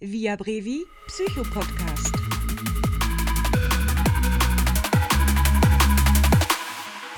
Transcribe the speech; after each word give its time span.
Via 0.00 0.36
Brevi 0.36 0.86
Psychopodcast. 1.08 2.12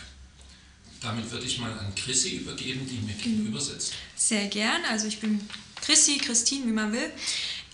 Damit 1.01 1.30
würde 1.30 1.46
ich 1.46 1.59
mal 1.59 1.73
an 1.73 1.95
Chrissy 1.95 2.30
übergeben, 2.37 2.84
die 2.88 2.98
mir 2.98 3.15
gegenüber 3.15 3.60
sitzt. 3.60 3.92
Sehr 4.16 4.48
gern. 4.48 4.84
Also 4.90 5.06
ich 5.06 5.20
bin 5.20 5.48
Chrissy, 5.82 6.18
Christine, 6.18 6.66
wie 6.66 6.73
man 6.73 6.92
will. 6.92 7.12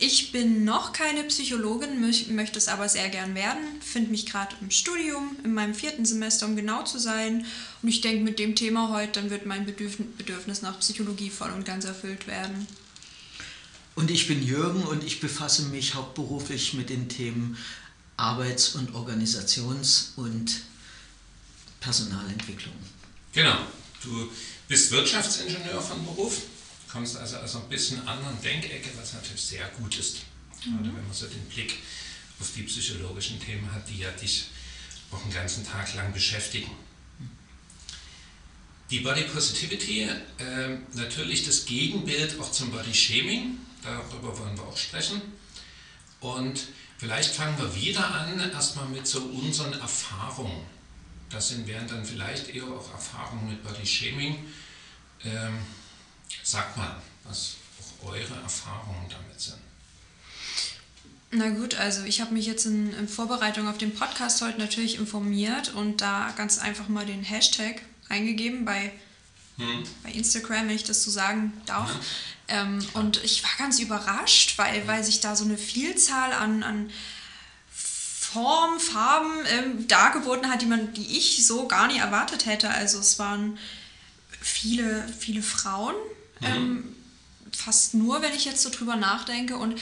Ich 0.05 0.33
bin 0.33 0.65
noch 0.65 0.93
keine 0.93 1.23
Psychologin, 1.23 2.01
möchte 2.01 2.59
es 2.59 2.67
aber 2.67 2.89
sehr 2.89 3.09
gern 3.09 3.37
werden. 3.37 3.63
Finde 3.81 4.11
mich 4.11 4.27
gerade 4.27 4.53
im 4.61 4.73
Studium, 4.73 5.37
in 5.45 5.55
meinem 5.55 5.77
vierten 5.77 6.05
Semester, 6.05 6.47
um 6.47 6.57
genau 6.57 6.83
zu 6.83 6.99
sein. 6.99 7.47
Und 7.83 7.89
ich 7.89 8.01
denke, 8.01 8.25
mit 8.25 8.41
dem 8.41 8.57
Thema 8.57 8.89
heute, 8.89 9.21
dann 9.21 9.31
wird 9.31 9.47
mein 9.47 9.65
Bedürfnis 9.65 10.61
nach 10.61 10.81
Psychologie 10.81 11.31
voll 11.31 11.53
und 11.53 11.65
ganz 11.65 11.85
erfüllt 11.85 12.27
werden. 12.27 12.67
Und 13.95 14.11
ich 14.11 14.27
bin 14.27 14.45
Jürgen 14.45 14.83
und 14.83 15.05
ich 15.05 15.21
befasse 15.21 15.63
mich 15.67 15.95
hauptberuflich 15.95 16.75
mit 16.75 16.91
den 16.91 17.09
Themen 17.09 17.57
Arbeits- 18.17 18.75
und 18.75 18.97
Organisations- 18.97 20.15
und 20.17 20.63
Personalentwicklung. 21.79 22.75
Genau, 23.35 23.57
du 24.03 24.29
bist 24.67 24.91
Wirtschaftsingenieur 24.91 25.81
von 25.81 26.05
Beruf 26.05 26.43
kommst 26.93 27.17
also 27.17 27.39
aus 27.39 27.57
einer 27.57 27.65
bisschen 27.65 28.07
anderen 28.07 28.41
Denkecke, 28.43 28.91
was 28.97 29.15
natürlich 29.15 29.43
sehr 29.43 29.67
gut 29.81 29.99
ist. 29.99 30.19
Mhm. 30.65 30.77
Gerade 30.77 30.97
wenn 30.97 31.07
man 31.07 31.15
so 31.15 31.27
den 31.27 31.45
Blick 31.47 31.79
auf 32.39 32.51
die 32.55 32.63
psychologischen 32.63 33.41
Themen 33.41 33.73
hat, 33.73 33.89
die 33.89 33.99
ja 33.99 34.11
dich 34.11 34.49
auch 35.11 35.23
einen 35.23 35.33
ganzen 35.33 35.67
Tag 35.67 35.95
lang 35.95 36.13
beschäftigen. 36.13 36.71
Die 38.91 39.01
Body 39.01 39.23
Positivity, 39.23 40.03
äh, 40.03 40.77
natürlich 40.93 41.47
das 41.47 41.65
Gegenbild 41.65 42.39
auch 42.39 42.53
zum 42.53 42.71
Body 42.71 42.93
Shaming, 42.93 43.59
darüber 43.83 44.39
wollen 44.39 44.57
wir 44.57 44.65
auch 44.65 44.77
sprechen. 44.77 45.23
Und 46.21 46.61
vielleicht 46.99 47.35
fangen 47.35 47.57
wir 47.59 47.75
wieder 47.75 48.07
an, 48.15 48.39
erstmal 48.51 48.87
mit 48.89 49.07
so 49.07 49.21
unseren 49.21 49.73
Erfahrungen. 49.73 50.67
Das 51.31 51.49
sind, 51.49 51.67
wären 51.67 51.89
dann 51.89 52.05
vielleicht 52.05 52.49
eher 52.49 52.65
auch 52.65 52.93
Erfahrungen 52.93 53.49
mit 53.49 53.65
Body 53.65 53.87
Shaming. 53.87 54.45
Ähm, 55.25 55.59
Sag 56.43 56.77
mal, 56.77 57.01
was 57.25 57.57
auch 57.81 58.09
eure 58.09 58.35
Erfahrungen 58.43 59.09
damit 59.09 59.41
sind. 59.41 59.59
Na 61.31 61.49
gut, 61.49 61.77
also 61.77 62.03
ich 62.05 62.21
habe 62.21 62.35
mich 62.35 62.47
jetzt 62.47 62.67
in, 62.67 62.93
in, 62.95 63.09
Vorbereitung 63.09 63.69
auf 63.69 63.79
den 63.79 63.95
Podcast 63.95 64.43
heute 64.43 64.59
natürlich 64.59 64.99
informiert 64.99 65.73
und 65.75 66.03
da 66.03 66.33
ganz 66.37 66.59
einfach 66.59 66.89
mal 66.89 67.07
den 67.07 67.23
Hashtag 67.23 67.81
eingegeben 68.09 68.67
bei, 68.67 68.93
hm. 69.57 69.85
bei 70.03 70.11
Instagram, 70.11 70.69
wenn 70.69 70.77
ich 70.77 70.85
das 70.85 71.03
so 71.03 71.11
sagen 71.11 71.55
darf. 71.65 71.91
Ja. 72.49 72.63
Ähm, 72.63 72.87
und 72.93 73.25
ich 73.25 73.43
war 73.45 73.51
ganz 73.57 73.79
überrascht, 73.79 74.59
weil, 74.59 74.87
weil 74.87 75.03
sich 75.05 75.21
da 75.21 75.35
so 75.35 75.45
eine 75.45 75.57
Vielzahl 75.57 76.35
an, 76.35 76.63
an 76.63 76.91
Formen, 77.71 78.81
Farben 78.81 79.33
ähm, 79.47 79.89
dargeboten 79.89 80.51
hat, 80.51 80.61
die, 80.61 80.67
man, 80.67 80.93
die 80.93 81.19
ich 81.19 81.47
so 81.47 81.67
gar 81.67 81.87
nicht 81.87 82.01
erwartet 82.01 82.45
hätte. 82.45 82.69
Also 82.69 82.99
es 82.99 83.19
waren 83.19 83.59
viele, 84.41 85.07
viele 85.19 85.43
Frauen, 85.43 85.95
Mhm. 86.43 86.47
Ähm, 86.47 86.97
fast 87.53 87.95
nur, 87.95 88.23
wenn 88.23 88.35
ich 88.35 88.45
jetzt 88.45 88.63
so 88.63 88.71
drüber 88.71 88.97
nachdenke 88.97 89.57
und 89.57 89.79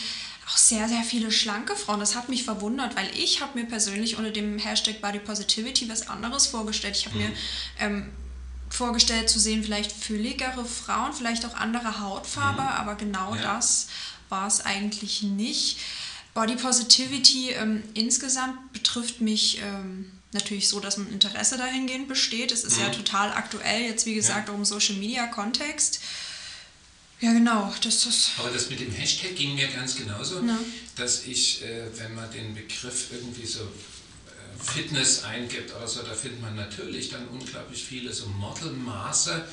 auch 0.47 0.57
sehr, 0.57 0.89
sehr 0.89 1.03
viele 1.03 1.31
schlanke 1.31 1.77
Frauen. 1.77 2.01
Das 2.01 2.17
hat 2.17 2.29
mich 2.29 2.45
verwundert, 2.45 2.97
weil 2.97 3.09
ich 3.17 3.41
habe 3.41 3.59
mir 3.59 3.67
persönlich 3.67 4.17
unter 4.17 4.31
dem 4.31 4.59
Hashtag 4.59 5.01
Body 5.01 5.21
Positivity 5.21 5.89
was 5.89 6.09
anderes 6.09 6.47
vorgestellt. 6.49 6.97
Ich 6.97 7.07
habe 7.07 7.17
mhm. 7.17 7.23
mir 7.23 7.33
ähm, 7.79 8.11
vorgestellt 8.69 9.31
zu 9.31 9.39
sehen, 9.39 9.63
vielleicht 9.63 9.93
fülligere 9.93 10.65
Frauen, 10.65 11.13
vielleicht 11.13 11.45
auch 11.47 11.55
andere 11.55 12.01
Hautfarbe, 12.01 12.63
mhm. 12.63 12.69
aber 12.69 12.95
genau 12.97 13.35
ja. 13.35 13.43
das 13.43 13.89
war 14.29 14.47
es 14.47 14.65
eigentlich 14.65 15.23
nicht. 15.23 15.79
Body 16.35 16.57
Positivity 16.57 17.51
ähm, 17.51 17.83
insgesamt 17.95 18.73
betrifft 18.73 19.21
mich 19.21 19.61
ähm, 19.63 20.11
natürlich 20.33 20.69
so, 20.69 20.79
dass 20.79 20.97
ein 20.97 21.13
Interesse 21.13 21.59
dahingehend 21.59 22.09
besteht. 22.09 22.53
Es 22.53 22.65
ist 22.65 22.79
mhm. 22.79 22.85
ja 22.85 22.89
total 22.91 23.33
aktuell, 23.33 23.83
jetzt 23.83 24.07
wie 24.07 24.15
gesagt, 24.15 24.49
ja. 24.49 24.55
auch 24.55 24.59
im 24.59 24.65
Social 24.65 24.97
Media 24.97 25.27
Kontext. 25.27 26.01
Ja, 27.21 27.33
genau. 27.33 27.73
Das 27.83 28.07
ist 28.07 28.31
Aber 28.39 28.51
das 28.51 28.71
mit 28.71 28.81
dem 28.81 28.91
Hashtag 28.91 29.37
ging 29.37 29.55
mir 29.55 29.69
ganz 29.69 29.95
genauso, 29.95 30.43
ja. 30.43 30.59
dass 30.97 31.27
ich, 31.27 31.63
äh, 31.63 31.87
wenn 31.99 32.15
man 32.15 32.31
den 32.33 32.55
Begriff 32.55 33.13
irgendwie 33.13 33.45
so 33.45 33.61
äh, 33.61 34.63
Fitness 34.73 35.25
eingibt 35.25 35.75
oder 35.75 35.87
so, 35.87 36.03
da 36.03 36.15
findet 36.15 36.41
man 36.41 36.57
natürlich 36.57 37.11
dann 37.11 37.29
unglaublich 37.29 37.85
viele 37.85 38.13
so 38.13 38.27
Modelmaße. 38.27 39.45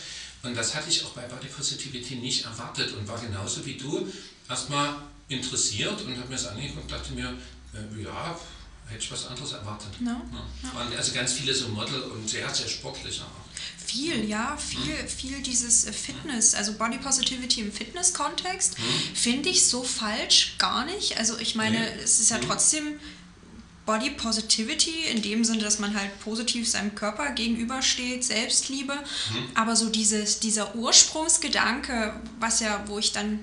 Und 0.43 0.55
das 0.55 0.75
hatte 0.75 0.89
ich 0.89 1.03
auch 1.03 1.11
bei 1.11 1.23
Body 1.23 1.47
Positivity 1.47 2.15
nicht 2.15 2.45
erwartet 2.45 2.93
und 2.93 3.05
war 3.07 3.19
genauso 3.19 3.65
wie 3.65 3.75
du 3.75 4.07
erstmal 4.47 4.95
interessiert 5.27 6.01
und 6.03 6.17
habe 6.17 6.29
mir 6.29 6.35
das 6.35 6.47
angeguckt 6.47 6.83
und 6.83 6.91
dachte 6.91 7.11
mir, 7.13 7.33
äh, 7.73 8.03
ja, 8.03 8.39
hätte 8.87 9.03
ich 9.03 9.11
was 9.11 9.27
anderes 9.27 9.51
erwartet. 9.51 9.99
No. 9.99 10.11
Ja. 10.11 10.73
Waren 10.73 10.95
also 10.95 11.13
ganz 11.13 11.33
viele 11.33 11.53
so 11.53 11.67
Model 11.67 12.01
und 12.01 12.29
sehr, 12.29 12.47
sehr 12.53 12.69
sportlich 12.69 13.21
auch. 13.21 13.46
Viel, 13.85 14.25
ja, 14.27 14.57
viel, 14.57 14.95
viel 15.07 15.41
dieses 15.41 15.85
äh, 15.85 15.93
Fitness, 15.93 16.53
also 16.53 16.73
Body 16.73 16.97
Positivity 16.97 17.61
im 17.61 17.71
Fitness-Kontext, 17.71 18.77
mhm. 18.77 19.15
finde 19.15 19.49
ich 19.49 19.65
so 19.67 19.83
falsch 19.83 20.55
gar 20.57 20.85
nicht. 20.85 21.17
Also 21.17 21.37
ich 21.39 21.55
meine, 21.55 21.79
nee. 21.79 22.03
es 22.03 22.19
ist 22.19 22.31
ja 22.31 22.37
mhm. 22.37 22.41
trotzdem 22.41 22.99
Body 23.85 24.09
Positivity 24.09 25.05
in 25.09 25.21
dem 25.21 25.45
Sinne, 25.45 25.63
dass 25.63 25.79
man 25.79 25.97
halt 25.97 26.19
positiv 26.19 26.69
seinem 26.69 26.93
Körper 26.93 27.31
gegenübersteht, 27.31 28.23
Selbstliebe, 28.23 28.93
mhm. 28.93 29.49
aber 29.55 29.75
so 29.77 29.89
dieses, 29.89 30.39
dieser 30.39 30.75
Ursprungsgedanke, 30.75 32.19
was 32.39 32.59
ja, 32.59 32.83
wo 32.87 32.99
ich 32.99 33.13
dann 33.13 33.39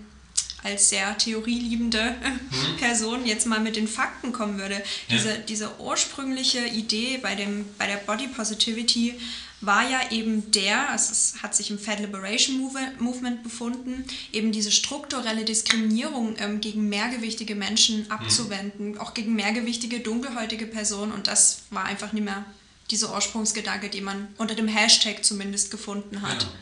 als 0.64 0.88
sehr 0.88 1.16
theorieliebende 1.16 2.16
mhm. 2.22 2.76
Person 2.78 3.26
jetzt 3.26 3.46
mal 3.46 3.60
mit 3.60 3.76
den 3.76 3.86
Fakten 3.86 4.32
kommen 4.32 4.58
würde. 4.58 4.74
Ja. 4.74 4.82
Diese, 5.10 5.38
diese 5.38 5.78
ursprüngliche 5.78 6.66
Idee 6.66 7.18
bei, 7.18 7.34
dem, 7.34 7.66
bei 7.78 7.86
der 7.86 7.98
Body 7.98 8.26
Positivity 8.28 9.14
war 9.60 9.88
ja 9.88 10.00
eben 10.10 10.50
der, 10.50 10.90
also 10.90 11.12
es 11.12 11.36
hat 11.42 11.54
sich 11.54 11.70
im 11.70 11.78
Fat 11.78 12.00
Liberation 12.00 12.58
Movement 12.98 13.42
befunden, 13.42 14.04
eben 14.32 14.52
diese 14.52 14.70
strukturelle 14.70 15.44
Diskriminierung 15.44 16.36
ähm, 16.38 16.60
gegen 16.60 16.88
mehrgewichtige 16.88 17.54
Menschen 17.54 18.04
mhm. 18.04 18.10
abzuwenden, 18.10 18.92
mhm. 18.92 18.98
auch 18.98 19.14
gegen 19.14 19.34
mehrgewichtige, 19.34 20.00
dunkelhäutige 20.00 20.66
Personen. 20.66 21.12
Und 21.12 21.26
das 21.26 21.62
war 21.70 21.84
einfach 21.84 22.12
nicht 22.12 22.24
mehr 22.24 22.44
dieser 22.90 23.14
Ursprungsgedanke, 23.14 23.88
den 23.88 24.04
man 24.04 24.28
unter 24.38 24.54
dem 24.54 24.68
Hashtag 24.68 25.24
zumindest 25.24 25.70
gefunden 25.70 26.22
hat. 26.22 26.40
Genau. 26.40 26.52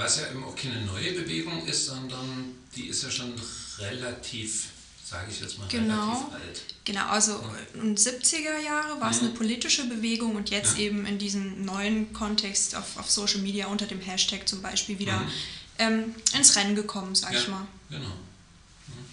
Was 0.00 0.18
ja 0.18 0.30
eben 0.30 0.42
auch 0.44 0.56
keine 0.56 0.80
neue 0.86 1.12
Bewegung 1.12 1.66
ist, 1.66 1.86
sondern 1.86 2.56
die 2.74 2.86
ist 2.86 3.02
ja 3.02 3.10
schon 3.10 3.34
relativ 3.78 4.68
sage 5.10 5.30
ich 5.30 5.40
jetzt 5.40 5.58
mal, 5.58 5.66
genau, 5.68 6.12
relativ 6.12 6.34
alt. 6.34 6.62
Genau, 6.84 7.06
also 7.06 7.32
ja. 7.32 7.82
in 7.82 7.96
70er 7.96 8.58
Jahre 8.64 9.00
war 9.00 9.10
es 9.10 9.18
eine 9.20 9.30
politische 9.30 9.88
Bewegung 9.88 10.36
und 10.36 10.50
jetzt 10.50 10.78
ja. 10.78 10.84
eben 10.84 11.04
in 11.04 11.18
diesem 11.18 11.64
neuen 11.64 12.12
Kontext 12.12 12.76
auf, 12.76 12.96
auf 12.96 13.10
Social 13.10 13.40
Media 13.40 13.66
unter 13.66 13.86
dem 13.86 14.00
Hashtag 14.00 14.48
zum 14.48 14.62
Beispiel 14.62 15.00
wieder 15.00 15.18
mhm. 15.18 15.30
ähm, 15.78 16.14
ins 16.36 16.54
Rennen 16.56 16.76
gekommen, 16.76 17.14
sag 17.14 17.32
ja, 17.32 17.40
ich 17.40 17.48
mal. 17.48 17.66
Genau. 17.90 18.06
Mhm. 18.06 19.04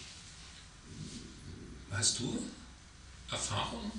Hast 1.92 2.20
du 2.20 2.46
Erfahrung? 3.32 3.92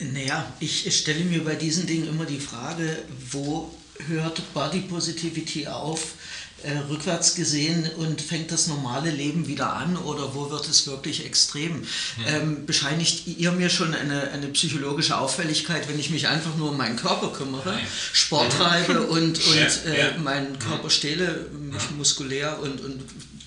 Naja, 0.00 0.52
ich 0.60 0.98
stelle 0.98 1.24
mir 1.24 1.44
bei 1.44 1.54
diesen 1.54 1.86
Dingen 1.86 2.08
immer 2.08 2.24
die 2.24 2.40
Frage, 2.40 3.04
wo 3.30 3.72
hört 4.08 4.42
Body 4.54 4.80
Positivity 4.80 5.66
auf? 5.66 6.14
äh, 6.62 6.76
rückwärts 6.90 7.34
gesehen 7.34 7.88
und 7.96 8.20
fängt 8.20 8.52
das 8.52 8.66
normale 8.66 9.10
Leben 9.10 9.46
wieder 9.46 9.72
an 9.72 9.96
oder 9.96 10.34
wo 10.34 10.50
wird 10.50 10.68
es 10.68 10.86
wirklich 10.86 11.24
extrem? 11.24 11.86
Ähm, 12.26 12.66
bescheinigt 12.66 13.26
ihr 13.26 13.52
mir 13.52 13.70
schon 13.70 13.94
eine, 13.94 14.30
eine 14.30 14.48
psychologische 14.48 15.16
Auffälligkeit, 15.16 15.88
wenn 15.88 15.98
ich 15.98 16.10
mich 16.10 16.28
einfach 16.28 16.54
nur 16.56 16.70
um 16.70 16.76
meinen 16.76 16.96
Körper 16.96 17.32
kümmere, 17.32 17.72
Nein. 17.72 17.86
Sport 18.12 18.52
treibe 18.52 19.02
und, 19.02 19.38
und 19.46 19.84
ja, 19.86 19.92
äh, 19.92 20.18
meinen 20.18 20.58
Körper 20.58 20.90
stehle, 20.90 21.48
mich 21.52 21.90
muskulär 21.92 22.58
und, 22.60 22.80
und 22.80 23.04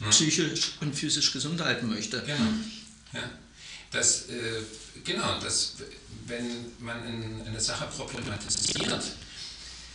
psychisch 0.10 0.74
und 0.82 0.96
physisch 0.96 1.32
gesund 1.32 1.62
halten 1.62 1.90
möchte? 1.90 2.22
Genau. 2.22 2.40
Ja. 3.14 3.22
dass, 3.92 4.30
äh, 4.30 4.64
genau, 5.04 5.40
dass 5.40 5.76
wenn 6.26 6.66
man 6.80 6.98
eine 7.46 7.60
Sache 7.60 7.88
problematisiert, 7.96 9.04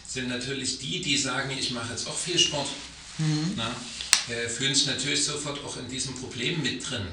sind 0.08 0.28
natürlich 0.28 0.78
die, 0.78 1.02
die 1.02 1.19
sagen, 1.19 1.50
ich 1.56 1.70
mache 1.70 1.93
jetzt 1.93 2.08
auch 2.08 2.16
viel 2.16 2.38
Sport, 2.38 2.69
mhm. 3.19 3.52
na, 3.56 3.70
äh, 4.28 4.49
fühlen 4.49 4.75
sich 4.75 4.87
natürlich 4.87 5.22
sofort 5.25 5.62
auch 5.64 5.76
in 5.76 5.88
diesem 5.88 6.14
Problem 6.14 6.62
mit 6.62 6.88
drin. 6.88 7.06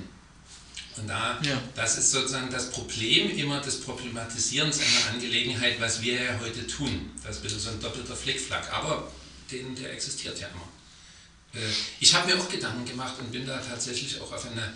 Und 0.98 1.10
da, 1.10 1.42
ja. 1.42 1.62
das 1.76 1.98
ist 1.98 2.12
sozusagen 2.12 2.50
das 2.50 2.72
Problem 2.72 3.38
immer 3.38 3.60
des 3.60 3.82
Problematisierens 3.82 4.80
einer 4.80 5.14
Angelegenheit, 5.14 5.80
was 5.82 6.02
wir 6.02 6.24
ja 6.24 6.40
heute 6.40 6.66
tun. 6.68 7.12
Das 7.22 7.36
ist 7.36 7.42
ein 7.42 7.44
bisschen 7.44 7.60
so 7.60 7.70
ein 7.72 7.82
doppelter 7.82 8.16
Flickflack, 8.16 8.72
aber 8.72 9.12
den, 9.52 9.76
der 9.76 9.92
existiert 9.92 10.40
ja 10.40 10.48
immer. 10.48 11.62
Äh, 11.62 11.68
ich 12.00 12.14
habe 12.14 12.28
mir 12.32 12.42
auch 12.42 12.48
Gedanken 12.48 12.86
gemacht 12.86 13.16
und 13.20 13.30
bin 13.30 13.46
da 13.46 13.58
tatsächlich 13.58 14.22
auch 14.22 14.32
auf 14.32 14.46
eine 14.46 14.74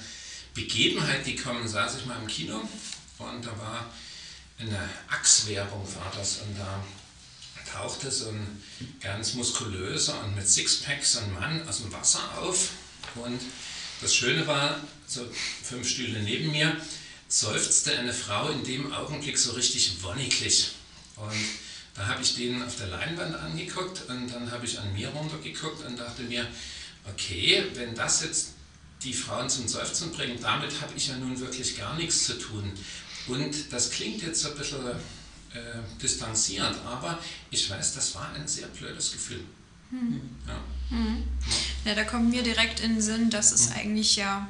Begebenheit 0.54 1.24
gekommen, 1.24 1.66
saß 1.66 2.00
ich 2.00 2.06
mal 2.06 2.20
im 2.20 2.28
Kino 2.28 2.68
und 3.20 3.46
da 3.46 3.58
war 3.58 3.90
eine 4.58 4.90
Achswerbung 5.08 5.88
war 5.96 6.12
das 6.18 6.40
und 6.40 6.60
da 6.60 6.84
tauchte 7.74 8.12
so 8.12 8.30
ein 8.30 8.64
ganz 9.02 9.34
muskulöser 9.34 10.24
und 10.24 10.36
mit 10.36 10.48
Sixpack 10.48 11.04
so 11.04 11.20
ein 11.20 11.34
Mann 11.34 11.68
aus 11.68 11.82
dem 11.82 11.92
Wasser 11.92 12.22
auf 12.38 12.70
und 13.16 13.40
das 14.02 14.16
Schöne 14.16 14.48
war, 14.48 14.80
so 15.08 15.26
fünf 15.64 15.88
Stühle 15.88 16.22
neben 16.22 16.52
mir, 16.52 16.76
seufzte 17.28 17.98
eine 17.98 18.14
Frau 18.14 18.50
in 18.50 18.64
dem 18.64 18.94
Augenblick 18.94 19.38
so 19.38 19.52
richtig 19.52 20.02
wonniglich. 20.02 20.72
Und 21.18 21.36
da 21.96 22.08
habe 22.08 22.22
ich 22.22 22.36
den 22.36 22.64
auf 22.64 22.78
der 22.78 22.88
Leinwand 22.88 23.36
angeguckt 23.36 24.08
und 24.08 24.30
dann 24.30 24.52
habe 24.52 24.66
ich 24.66 24.80
an 24.80 24.94
mir 24.94 25.10
runtergeguckt 25.10 25.86
und 25.86 26.00
dachte 26.00 26.24
mir, 26.24 26.48
okay, 27.12 27.66
wenn 27.74 27.94
das 27.94 28.24
jetzt 28.24 28.50
die 29.04 29.14
Frauen 29.14 29.50
zum 29.50 29.68
Seufzen 29.68 30.12
bringt, 30.12 30.44
damit 30.44 30.82
habe 30.82 30.94
ich 30.96 31.08
ja 31.08 31.18
nun 31.18 31.40
wirklich 31.40 31.78
gar 31.78 31.96
nichts 31.98 32.26
zu 32.26 32.40
tun. 32.40 32.72
Und 33.28 33.72
das 33.72 33.92
klingt 33.92 34.22
jetzt 34.24 34.42
so 34.42 34.50
ein 34.50 34.58
bisschen 34.58 34.80
äh, 35.54 36.02
distanziert, 36.02 36.76
aber 36.86 37.20
ich 37.50 37.70
weiß, 37.70 37.96
das 37.96 38.16
war 38.16 38.32
ein 38.34 38.48
sehr 38.48 38.68
blödes 38.68 39.12
Gefühl. 39.12 39.44
Hm. 39.90 40.22
Ja. 40.48 40.62
Hm. 40.90 41.24
ja. 41.86 41.96
da 41.96 42.04
kommt 42.04 42.30
mir 42.30 42.44
direkt 42.44 42.80
in 42.80 42.94
den 42.96 43.02
Sinn, 43.02 43.30
dass 43.30 43.52
es 43.52 43.70
hm. 43.70 43.78
eigentlich 43.78 44.16
ja 44.16 44.48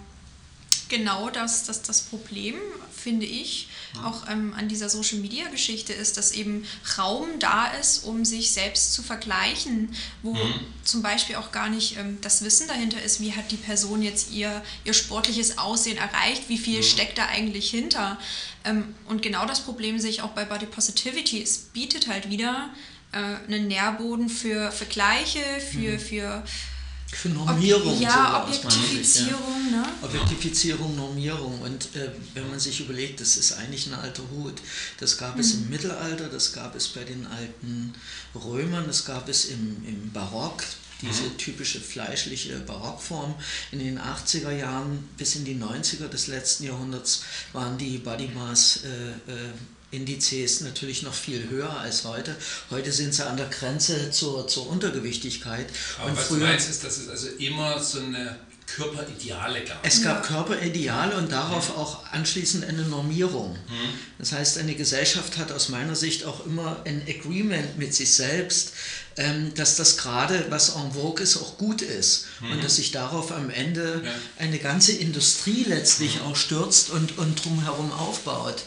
genau 0.89 1.29
das, 1.29 1.63
das, 1.63 1.81
das 1.83 2.01
Problem, 2.01 2.55
finde 2.91 3.25
ich, 3.25 3.69
auch 4.03 4.27
ähm, 4.29 4.53
an 4.57 4.67
dieser 4.67 4.89
Social-Media-Geschichte 4.89 5.93
ist, 5.93 6.17
dass 6.17 6.31
eben 6.31 6.65
Raum 6.97 7.27
da 7.39 7.67
ist, 7.67 8.03
um 8.03 8.25
sich 8.25 8.51
selbst 8.51 8.93
zu 8.93 9.01
vergleichen, 9.01 9.95
wo 10.21 10.33
mhm. 10.33 10.53
zum 10.83 11.01
Beispiel 11.01 11.37
auch 11.37 11.51
gar 11.51 11.69
nicht 11.69 11.97
ähm, 11.97 12.17
das 12.21 12.43
Wissen 12.43 12.67
dahinter 12.67 13.01
ist, 13.01 13.21
wie 13.21 13.33
hat 13.33 13.51
die 13.51 13.57
Person 13.57 14.01
jetzt 14.01 14.31
ihr, 14.31 14.61
ihr 14.83 14.93
sportliches 14.93 15.57
Aussehen 15.57 15.97
erreicht, 15.97 16.49
wie 16.49 16.57
viel 16.57 16.79
mhm. 16.79 16.83
steckt 16.83 17.17
da 17.17 17.27
eigentlich 17.27 17.69
hinter. 17.69 18.17
Ähm, 18.65 18.95
und 19.07 19.21
genau 19.21 19.45
das 19.45 19.61
Problem 19.61 19.99
sehe 19.99 20.09
ich 20.09 20.21
auch 20.21 20.31
bei 20.31 20.45
Body 20.45 20.65
Positivity. 20.65 21.41
Es 21.41 21.57
bietet 21.57 22.07
halt 22.07 22.29
wieder 22.29 22.69
äh, 23.11 23.17
einen 23.17 23.67
Nährboden 23.67 24.29
für 24.29 24.71
Vergleiche, 24.71 25.43
für, 25.71 25.93
mhm. 25.93 25.99
für 25.99 26.43
für 27.11 27.29
Normierung. 27.29 27.95
Ob, 27.95 28.01
ja, 28.01 28.43
Objektifizierung. 28.43 29.03
Sicht, 29.03 29.71
ja. 29.71 29.81
Ne? 29.81 29.85
Objektifizierung, 30.03 30.95
Normierung. 30.95 31.59
Und 31.61 31.95
äh, 31.95 32.11
wenn 32.35 32.47
man 32.49 32.59
sich 32.59 32.79
überlegt, 32.81 33.19
das 33.19 33.35
ist 33.35 33.53
eigentlich 33.53 33.87
ein 33.87 33.95
alter 33.95 34.23
Hut. 34.31 34.53
Das 34.99 35.17
gab 35.17 35.35
mhm. 35.35 35.41
es 35.41 35.53
im 35.55 35.63
mhm. 35.63 35.69
Mittelalter, 35.71 36.27
das 36.29 36.53
gab 36.53 36.75
es 36.75 36.87
bei 36.89 37.03
den 37.03 37.25
alten 37.25 37.93
Römern, 38.35 38.85
das 38.85 39.05
gab 39.05 39.27
es 39.27 39.45
im, 39.45 39.83
im 39.87 40.11
Barock, 40.11 40.63
diese 41.01 41.23
mhm. 41.23 41.37
typische 41.37 41.79
fleischliche 41.79 42.59
Barockform. 42.59 43.35
In 43.71 43.79
den 43.79 43.99
80er 43.99 44.51
Jahren 44.51 45.07
bis 45.17 45.35
in 45.35 45.45
die 45.45 45.55
90er 45.55 46.07
des 46.07 46.27
letzten 46.27 46.65
Jahrhunderts 46.65 47.23
waren 47.53 47.77
die 47.77 47.97
Body 47.97 48.29
Mass 48.33 48.81
äh, 48.83 49.31
äh, 49.31 49.51
Indizes 49.91 50.61
natürlich 50.61 51.01
noch 51.01 51.13
viel 51.13 51.49
höher 51.49 51.71
als 51.79 52.03
heute. 52.03 52.35
Heute 52.69 52.91
sind 52.91 53.13
sie 53.13 53.25
an 53.25 53.37
der 53.37 53.47
Grenze 53.47 54.11
zur, 54.11 54.47
zur 54.47 54.69
Untergewichtigkeit. 54.69 55.65
Aber 55.97 56.09
und 56.09 56.17
was 56.17 56.27
früher, 56.27 56.39
du 56.39 56.45
meinst, 56.45 56.69
ist, 56.69 56.83
dass 56.83 56.97
es 56.97 57.09
also 57.09 57.27
immer 57.39 57.81
so 57.81 57.99
eine 57.99 58.37
Körperideale 58.75 59.63
gab. 59.63 59.85
Es 59.85 60.03
gab 60.03 60.23
Körperideale 60.23 61.17
und 61.17 61.31
darauf 61.31 61.69
mhm. 61.69 61.75
auch 61.75 62.05
anschließend 62.11 62.65
eine 62.65 62.83
Normierung. 62.83 63.53
Mhm. 63.53 63.89
Das 64.17 64.31
heißt, 64.31 64.57
eine 64.57 64.75
Gesellschaft 64.75 65.37
hat 65.37 65.51
aus 65.51 65.69
meiner 65.69 65.95
Sicht 65.95 66.25
auch 66.25 66.45
immer 66.45 66.81
ein 66.85 67.01
Agreement 67.07 67.77
mit 67.77 67.93
sich 67.93 68.13
selbst, 68.13 68.73
ähm, 69.17 69.53
dass 69.55 69.75
das 69.75 69.97
gerade, 69.97 70.45
was 70.49 70.75
en 70.75 70.93
vogue 70.93 71.23
ist, 71.23 71.37
auch 71.37 71.57
gut 71.57 71.81
ist. 71.81 72.27
Mhm. 72.41 72.51
Und 72.51 72.63
dass 72.63 72.75
sich 72.75 72.91
darauf 72.91 73.31
am 73.31 73.49
Ende 73.49 74.03
eine 74.37 74.59
ganze 74.59 74.93
Industrie 74.93 75.65
letztlich 75.67 76.17
mhm. 76.17 76.21
auch 76.23 76.35
stürzt 76.35 76.89
und, 76.91 77.17
und 77.17 77.43
drumherum 77.43 77.91
aufbaut. 77.91 78.63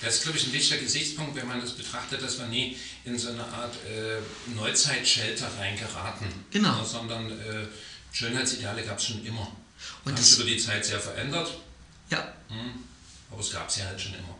Das 0.00 0.16
ist, 0.16 0.22
glaube 0.22 0.38
ich, 0.38 0.46
ein 0.46 0.52
wichtiger 0.52 0.80
Gesichtspunkt, 0.80 1.34
wenn 1.34 1.48
man 1.48 1.60
das 1.60 1.72
betrachtet, 1.72 2.22
dass 2.22 2.38
wir 2.38 2.46
nie 2.46 2.76
in 3.04 3.18
so 3.18 3.30
eine 3.30 3.44
Art 3.44 3.74
äh, 3.84 4.20
Neuzeit-Shelter 4.54 5.50
reingeraten. 5.58 6.28
Genau. 6.52 6.84
Sondern 6.84 7.30
äh, 7.30 7.66
Schönheitsideale 8.12 8.82
gab 8.82 8.98
es 8.98 9.06
schon 9.06 9.24
immer. 9.24 9.50
Und 10.04 10.12
Haben 10.12 10.22
sich 10.22 10.38
über 10.38 10.48
die 10.48 10.58
Zeit 10.58 10.84
sehr 10.84 11.00
verändert. 11.00 11.50
Ja. 12.10 12.34
Hm, 12.48 12.84
aber 13.30 13.40
es 13.40 13.52
gab 13.52 13.70
sie 13.70 13.82
halt 13.82 14.00
schon 14.00 14.14
immer. 14.14 14.34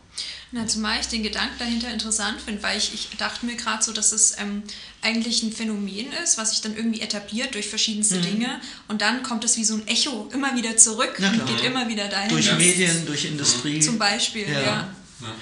Na, 0.50 0.67
zumal 0.67 0.99
ich 0.99 1.09
den 1.09 1.23
Gedanken 1.23 1.59
dahinter 1.59 1.93
interessant 1.93 2.41
finde, 2.41 2.62
weil 2.62 2.79
ich, 2.79 2.94
ich 2.94 3.17
dachte 3.19 3.44
mir 3.44 3.55
gerade 3.55 3.85
so, 3.85 3.93
dass 3.93 4.12
es 4.12 4.38
ähm, 4.38 4.62
eigentlich 5.03 5.43
ein 5.43 5.53
Phänomen 5.53 6.11
ist, 6.25 6.38
was 6.38 6.50
sich 6.50 6.62
dann 6.62 6.75
irgendwie 6.75 7.03
etabliert 7.03 7.55
durch 7.55 7.69
verschiedenste 7.69 8.17
mhm. 8.17 8.23
Dinge 8.23 8.61
und 8.88 9.03
dann 9.03 9.23
kommt 9.23 9.44
es 9.44 9.59
wie 9.59 9.65
so 9.65 9.75
ein 9.75 9.87
Echo 9.87 10.31
immer 10.32 10.56
wieder 10.56 10.76
zurück 10.79 11.19
und 11.19 11.47
geht 11.47 11.64
immer 11.64 11.88
wieder 11.88 12.09
dahin. 12.09 12.31
Durch 12.31 12.50
Medien, 12.56 13.05
durch 13.05 13.26
Industrie. 13.26 13.81
Zum 13.81 13.99
Beispiel, 13.99 14.49
ja. 14.49 14.61
ja. 14.61 14.94
Ja. 15.21 15.35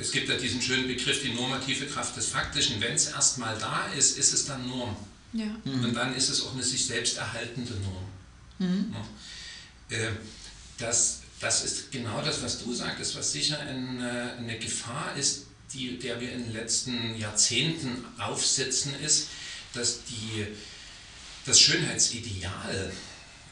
Es 0.00 0.10
gibt 0.10 0.30
ja 0.30 0.36
diesen 0.36 0.62
schönen 0.62 0.88
Begriff, 0.88 1.20
die 1.22 1.34
normative 1.34 1.84
Kraft 1.86 2.16
des 2.16 2.26
Faktischen. 2.28 2.80
Wenn 2.80 2.94
es 2.94 3.08
erstmal 3.08 3.58
da 3.58 3.88
ist, 3.96 4.16
ist 4.16 4.32
es 4.32 4.46
dann 4.46 4.66
Norm. 4.66 4.96
Ja. 5.32 5.46
Mhm. 5.64 5.84
Und 5.84 5.94
dann 5.94 6.14
ist 6.14 6.28
es 6.28 6.42
auch 6.42 6.54
eine 6.54 6.62
sich 6.62 6.86
selbst 6.86 7.16
erhaltende 7.16 7.74
Norm. 7.74 8.04
Mhm. 8.58 8.94
Äh, 9.88 10.10
das, 10.78 11.20
das 11.40 11.64
ist 11.64 11.92
genau 11.92 12.22
das, 12.22 12.42
was 12.42 12.62
du 12.62 12.72
sagtest, 12.74 13.16
was 13.16 13.32
sicher 13.32 13.58
eine, 13.58 14.34
eine 14.38 14.58
Gefahr 14.58 15.14
ist, 15.16 15.46
die, 15.72 15.98
der 15.98 16.20
wir 16.20 16.32
in 16.32 16.44
den 16.44 16.52
letzten 16.52 17.16
Jahrzehnten 17.16 18.04
aufsetzen, 18.18 18.92
ist, 19.00 19.28
dass 19.72 20.04
die, 20.04 20.46
das 21.46 21.60
Schönheitsideal 21.60 22.92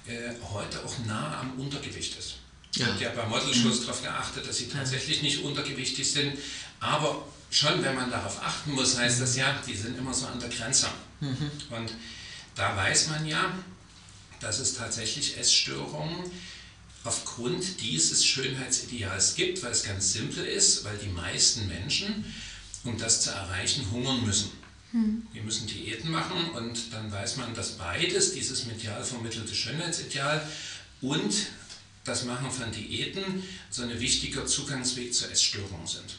äh, 0.07 0.35
heute 0.53 0.85
auch 0.85 0.99
nah 1.07 1.41
am 1.41 1.61
Untergewicht 1.61 2.19
ist. 2.19 2.37
Ja. 2.75 2.87
Wird 2.87 3.01
ja 3.01 3.11
bei 3.11 3.27
Modelshows 3.27 3.81
mhm. 3.81 3.87
darauf 3.87 4.03
geachtet, 4.03 4.47
dass 4.47 4.59
sie 4.59 4.69
tatsächlich 4.69 5.23
nicht 5.23 5.43
untergewichtig 5.43 6.11
sind. 6.11 6.39
Aber 6.81 7.27
schon, 7.51 7.83
wenn 7.83 7.95
man 7.95 8.11
darauf 8.11 8.43
achten 8.43 8.73
muss, 8.73 8.99
heißt 8.99 9.21
das 9.21 9.37
ja, 9.37 9.61
die 9.67 9.75
sind 9.75 9.97
immer 9.99 10.13
so 10.13 10.27
an 10.27 10.39
der 10.39 10.49
Grenze. 10.49 10.87
Mhm. 11.21 11.51
Und 11.71 11.93
da 12.55 12.77
weiß 12.77 13.09
man 13.09 13.27
ja, 13.27 13.53
dass 14.41 14.59
es 14.59 14.75
tatsächlich 14.75 15.39
Essstörungen 15.39 16.31
aufgrund 17.05 17.81
dieses 17.81 18.25
Schönheitsideals 18.25 19.35
gibt, 19.35 19.63
weil 19.63 19.73
es 19.73 19.83
ganz 19.83 20.13
simpel 20.13 20.45
ist, 20.45 20.85
weil 20.85 20.99
die 20.99 21.09
meisten 21.09 21.67
Menschen, 21.69 22.25
um 22.85 22.99
das 22.99 23.23
zu 23.23 23.31
erreichen, 23.31 23.91
hungern 23.91 24.25
müssen. 24.25 24.51
Mhm. 24.93 25.27
Die 25.35 25.41
müssen 25.41 25.67
Diäten 25.67 26.11
machen 26.11 26.51
und 26.51 26.93
dann 26.93 27.11
weiß 27.11 27.37
man, 27.37 27.55
dass 27.55 27.73
beides, 27.73 28.33
dieses 28.33 28.67
medial 28.67 29.05
vermittelte 29.05 29.55
Schönheitsideal 29.55 30.47
und 31.01 31.35
das 32.09 32.25
Machen 32.25 32.51
von 32.51 32.73
Diäten 32.73 33.43
so 33.71 33.83
ein 33.83 34.01
wichtiger 34.01 34.47
Zugangsweg 34.47 35.15
zur 35.15 35.31
Essstörung 35.31 35.87
sind. 35.87 36.17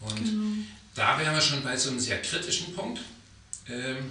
Und 0.00 0.16
genau. 0.16 0.64
da 0.94 1.18
wären 1.18 1.34
wir 1.34 1.40
schon 1.40 1.62
bei 1.62 1.76
so 1.76 1.90
einem 1.90 2.00
sehr 2.00 2.22
kritischen 2.22 2.74
Punkt, 2.74 3.00
ähm, 3.68 4.10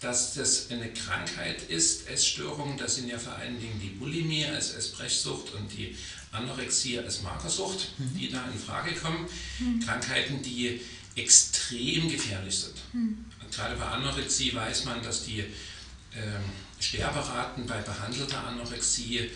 dass 0.00 0.34
das 0.34 0.70
eine 0.70 0.92
Krankheit 0.92 1.62
ist, 1.70 2.08
Essstörung, 2.08 2.76
das 2.76 2.96
sind 2.96 3.08
ja 3.08 3.18
vor 3.18 3.34
allen 3.34 3.58
Dingen 3.58 3.80
die 3.82 3.88
Bulimie 3.88 4.44
als 4.44 4.74
Essbrechsucht 4.74 5.54
und 5.54 5.72
die 5.72 5.96
Anorexie 6.32 6.98
als 6.98 7.22
Magersucht, 7.22 7.92
mhm. 7.98 8.18
die 8.18 8.30
da 8.30 8.44
in 8.52 8.58
Frage 8.58 8.94
kommen. 8.94 9.26
Mhm. 9.58 9.80
Krankheiten, 9.80 10.42
die 10.42 10.80
extrem 11.14 12.10
gefährlich 12.10 12.58
sind. 12.58 12.74
Mhm. 12.92 13.24
gerade 13.50 13.76
bei 13.76 13.86
Anorexie 13.86 14.54
weiß 14.54 14.84
man, 14.84 15.02
dass 15.02 15.24
die 15.24 15.40
ähm, 15.40 16.44
Sterberaten 16.78 17.64
bei 17.66 17.78
behandelter 17.80 18.46
Anorexie 18.46 19.30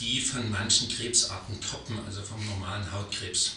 die 0.00 0.20
von 0.20 0.50
manchen 0.50 0.88
Krebsarten 0.88 1.60
toppen, 1.60 1.98
also 2.06 2.22
vom 2.22 2.44
normalen 2.46 2.90
Hautkrebs. 2.90 3.56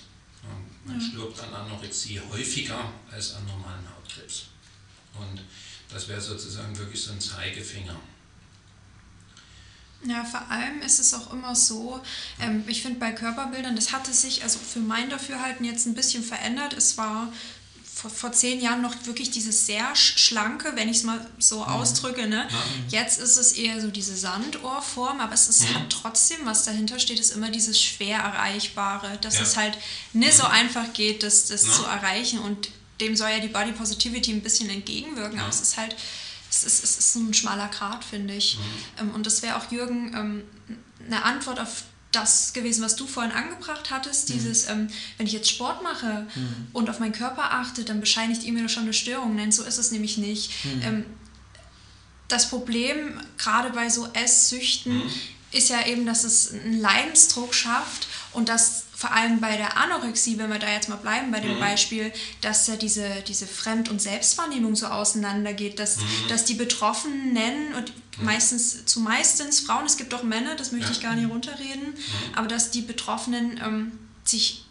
Man 0.85 0.99
ja. 0.99 1.07
stirbt 1.07 1.39
an 1.41 1.53
Anorexie 1.53 2.21
häufiger 2.31 2.91
als 3.11 3.33
an 3.33 3.45
normalen 3.45 3.83
Hautkrebs. 3.89 4.45
Und 5.19 5.41
das 5.91 6.07
wäre 6.07 6.21
sozusagen 6.21 6.77
wirklich 6.77 7.01
so 7.01 7.11
ein 7.11 7.19
Zeigefinger. 7.19 7.99
Ja, 10.07 10.23
vor 10.23 10.51
allem 10.51 10.81
ist 10.81 10.99
es 10.99 11.13
auch 11.15 11.33
immer 11.33 11.55
so, 11.55 11.99
ähm, 12.39 12.63
ich 12.67 12.83
finde 12.83 12.99
bei 12.99 13.11
Körperbildern, 13.11 13.75
das 13.75 13.91
hatte 13.91 14.13
sich 14.13 14.43
also 14.43 14.59
für 14.59 14.79
mein 14.79 15.09
Dafürhalten 15.09 15.65
jetzt 15.65 15.87
ein 15.87 15.95
bisschen 15.95 16.23
verändert. 16.23 16.73
Es 16.73 16.97
war 16.97 17.33
vor, 17.95 18.11
vor 18.11 18.31
zehn 18.33 18.59
Jahren 18.59 18.81
noch 18.81 18.93
wirklich 19.05 19.31
dieses 19.31 19.65
sehr 19.65 19.95
schlanke, 19.95 20.73
wenn 20.75 20.89
ich 20.89 20.97
es 20.97 21.03
mal 21.03 21.25
so 21.39 21.59
mhm. 21.59 21.63
ausdrücke. 21.63 22.27
Ne? 22.27 22.45
Jetzt 22.89 23.19
ist 23.21 23.37
es 23.37 23.53
eher 23.53 23.79
so 23.79 23.87
diese 23.87 24.17
Sandohrform, 24.17 25.21
aber 25.21 25.33
es 25.33 25.47
ist, 25.47 25.61
mhm. 25.61 25.75
hat 25.75 25.89
trotzdem, 25.89 26.39
was 26.43 26.65
dahinter 26.65 26.99
steht, 26.99 27.21
ist 27.21 27.31
immer 27.31 27.49
dieses 27.49 27.81
schwer 27.81 28.19
erreichbare, 28.19 29.17
dass 29.21 29.35
ja. 29.35 29.43
es 29.43 29.55
halt 29.55 29.77
nicht 30.11 30.33
so 30.33 30.43
mhm. 30.43 30.51
einfach 30.51 30.91
geht, 30.91 31.23
das, 31.23 31.45
das 31.45 31.61
zu 31.61 31.83
erreichen. 31.85 32.39
Und 32.39 32.69
dem 32.99 33.15
soll 33.15 33.29
ja 33.29 33.39
die 33.39 33.47
Body 33.47 33.71
Positivity 33.71 34.33
ein 34.33 34.41
bisschen 34.41 34.69
entgegenwirken, 34.69 35.39
aber 35.39 35.49
es 35.49 35.61
ist 35.61 35.77
halt, 35.77 35.95
es 36.49 36.65
ist, 36.65 36.83
es 36.83 36.97
ist 36.97 37.13
so 37.13 37.19
ein 37.19 37.33
schmaler 37.33 37.69
Grat, 37.69 38.03
finde 38.03 38.33
ich. 38.35 38.57
Mhm. 38.57 38.99
Ähm, 38.99 39.15
und 39.15 39.25
das 39.25 39.41
wäre 39.41 39.55
auch, 39.55 39.71
Jürgen, 39.71 40.13
ähm, 40.13 40.43
eine 41.05 41.23
Antwort 41.23 41.61
auf 41.61 41.83
das 42.15 42.53
gewesen, 42.53 42.83
was 42.83 42.95
du 42.95 43.07
vorhin 43.07 43.31
angebracht 43.31 43.91
hattest, 43.91 44.29
mhm. 44.29 44.33
dieses, 44.33 44.69
ähm, 44.69 44.87
wenn 45.17 45.27
ich 45.27 45.33
jetzt 45.33 45.49
Sport 45.49 45.83
mache 45.83 46.27
mhm. 46.35 46.67
und 46.73 46.89
auf 46.89 46.99
meinen 46.99 47.13
Körper 47.13 47.51
achte, 47.51 47.83
dann 47.83 47.99
bescheinigt 47.99 48.43
ihr 48.43 48.53
mir 48.53 48.69
schon 48.69 48.83
eine 48.83 48.93
Störung. 48.93 49.35
Nein, 49.35 49.51
so 49.51 49.63
ist 49.63 49.77
es 49.77 49.91
nämlich 49.91 50.17
nicht. 50.17 50.51
Mhm. 50.63 50.81
Ähm, 50.81 51.05
das 52.27 52.49
Problem, 52.49 53.19
gerade 53.37 53.69
bei 53.71 53.89
so 53.89 54.07
Esssüchten, 54.13 54.97
mhm. 54.97 55.13
ist 55.51 55.69
ja 55.69 55.85
eben, 55.85 56.05
dass 56.05 56.23
es 56.23 56.51
einen 56.51 56.79
Leidensdruck 56.79 57.53
schafft 57.53 58.07
und 58.33 58.49
dass 58.49 58.84
vor 58.95 59.11
allem 59.11 59.41
bei 59.41 59.57
der 59.57 59.77
Anorexie, 59.77 60.37
wenn 60.37 60.49
wir 60.49 60.57
da 60.57 60.71
jetzt 60.71 60.87
mal 60.87 60.95
bleiben 60.95 61.29
bei 61.29 61.41
dem 61.41 61.55
mhm. 61.55 61.59
Beispiel, 61.59 62.13
dass 62.39 62.65
ja 62.67 62.77
diese, 62.77 63.21
diese 63.27 63.45
Fremd- 63.45 63.89
und 63.89 64.01
Selbstwahrnehmung 64.01 64.75
so 64.75 64.87
auseinandergeht, 64.87 65.79
dass, 65.79 65.97
mhm. 65.97 66.03
dass 66.29 66.45
die 66.45 66.53
Betroffenen 66.53 67.33
nennen 67.33 67.73
und 67.73 67.91
mhm. 68.17 68.25
meistens, 68.25 68.85
zu 68.85 69.01
meistens 69.01 69.59
Frauen, 69.59 69.85
es 69.85 69.97
gibt 69.97 70.13
auch 70.13 70.23
Männer, 70.23 70.55
das 70.55 70.71
möchte 70.71 70.87
ja. 70.87 70.93
ich 70.93 71.01
gar 71.01 71.15
nicht 71.15 71.29
runterreden, 71.29 71.89
mhm. 71.89 72.35
aber 72.35 72.47
dass 72.47 72.71
die 72.71 72.81
Betroffenen 72.81 73.59
ähm, 73.61 73.91
sich 74.23 74.65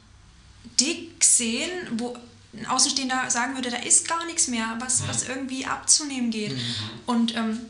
dick 0.81 1.23
sehen, 1.23 1.71
wo 1.99 2.17
ein 2.55 2.67
Außenstehender 2.67 3.29
sagen 3.29 3.55
würde, 3.57 3.71
da 3.71 3.77
ist 3.79 4.09
gar 4.09 4.25
nichts 4.25 4.49
mehr, 4.49 4.77
was, 4.79 5.07
was 5.07 5.29
irgendwie 5.29 5.67
abzunehmen 5.67 6.31
geht. 6.31 6.53
Mhm. 6.53 6.61
Und 7.05 7.37
ähm, 7.37 7.61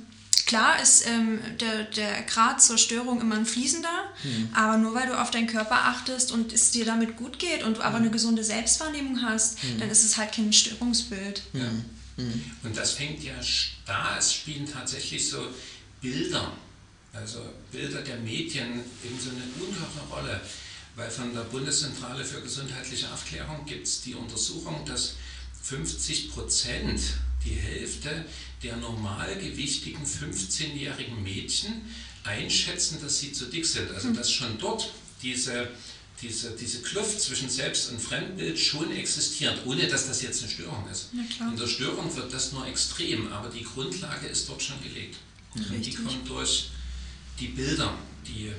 Klar 0.46 0.80
ist 0.82 1.06
ähm, 1.06 1.40
der, 1.58 1.84
der 1.84 2.22
Grad 2.22 2.62
zur 2.62 2.76
Störung 2.76 3.20
immer 3.20 3.36
ein 3.36 3.46
fließender, 3.46 4.12
mhm. 4.24 4.48
aber 4.52 4.76
nur 4.76 4.94
weil 4.94 5.06
du 5.06 5.18
auf 5.18 5.30
deinen 5.30 5.46
Körper 5.46 5.76
achtest 5.86 6.32
und 6.32 6.52
es 6.52 6.70
dir 6.70 6.84
damit 6.84 7.16
gut 7.16 7.38
geht 7.38 7.62
und 7.62 7.78
du 7.78 7.82
aber 7.82 7.96
eine 7.96 8.10
gesunde 8.10 8.44
Selbstwahrnehmung 8.44 9.22
hast, 9.22 9.64
mhm. 9.64 9.78
dann 9.78 9.90
ist 9.90 10.04
es 10.04 10.18
halt 10.18 10.32
kein 10.32 10.52
Störungsbild. 10.52 11.42
Ja. 11.54 11.70
Mhm. 12.16 12.44
Und 12.62 12.76
das 12.76 12.92
fängt 12.92 13.22
ja 13.24 13.34
da, 13.86 14.16
es 14.18 14.34
spielen 14.34 14.70
tatsächlich 14.70 15.28
so 15.28 15.38
Bilder, 16.00 16.52
also 17.12 17.40
Bilder 17.72 18.02
der 18.02 18.16
Medien 18.18 18.80
in 19.02 19.18
so 19.18 19.30
eine 19.30 19.44
ungeheure 19.58 20.06
Rolle, 20.10 20.40
weil 20.96 21.10
von 21.10 21.32
der 21.32 21.42
Bundeszentrale 21.42 22.24
für 22.24 22.40
gesundheitliche 22.42 23.10
Aufklärung 23.12 23.64
gibt 23.64 23.86
es 23.86 24.02
die 24.02 24.14
Untersuchung, 24.14 24.84
dass 24.84 25.14
50 25.62 26.30
Prozent, 26.30 27.00
die 27.44 27.54
Hälfte 27.54 28.24
der 28.62 28.76
normalgewichtigen 28.76 30.04
15-jährigen 30.04 31.22
Mädchen 31.22 31.82
einschätzen, 32.24 32.98
dass 33.02 33.20
sie 33.20 33.32
zu 33.32 33.46
dick 33.46 33.66
sind. 33.66 33.90
Also 33.92 34.08
hm. 34.08 34.16
dass 34.16 34.30
schon 34.30 34.58
dort 34.58 34.92
diese, 35.22 35.68
diese, 36.22 36.56
diese 36.56 36.82
Kluft 36.82 37.20
zwischen 37.20 37.48
Selbst- 37.48 37.90
und 37.90 38.00
Fremdbild 38.00 38.58
schon 38.58 38.90
existiert, 38.92 39.58
ohne 39.66 39.86
dass 39.86 40.08
das 40.08 40.22
jetzt 40.22 40.42
eine 40.42 40.50
Störung 40.50 40.88
ist. 40.90 41.10
In 41.12 41.56
der 41.56 41.66
Störung 41.66 42.14
wird 42.16 42.32
das 42.32 42.52
nur 42.52 42.66
extrem, 42.66 43.32
aber 43.32 43.50
die 43.50 43.62
Grundlage 43.62 44.26
ist 44.26 44.48
dort 44.48 44.62
schon 44.62 44.82
gelegt. 44.82 45.16
Mhm. 45.54 45.82
Die 45.82 45.94
kommt 45.94 46.28
durch 46.28 46.70
die 47.38 47.48
Bilder, 47.48 47.94
die 48.26 48.52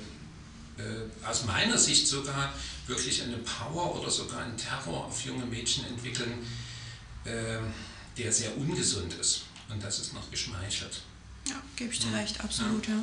äh, 0.78 1.26
aus 1.26 1.46
meiner 1.46 1.78
Sicht 1.78 2.08
sogar 2.08 2.54
wirklich 2.88 3.24
eine 3.24 3.38
Power 3.38 4.00
oder 4.00 4.12
sogar 4.12 4.44
einen 4.44 4.58
Terror 4.58 5.06
auf 5.06 5.26
junge 5.26 5.46
Mädchen 5.46 5.86
entwickeln, 5.86 6.34
äh, 7.24 7.58
der 8.18 8.32
sehr 8.32 8.56
ungesund 8.58 9.14
ist. 9.14 9.44
Und 9.70 9.84
das 9.84 10.00
ist 10.00 10.14
noch 10.14 10.30
geschmeichelt. 10.30 11.02
Ja, 11.48 11.62
gebe 11.76 11.94
ich 11.94 12.00
dir 12.00 12.12
ja. 12.12 12.18
recht, 12.18 12.40
absolut, 12.42 12.88
ja. 12.88 12.96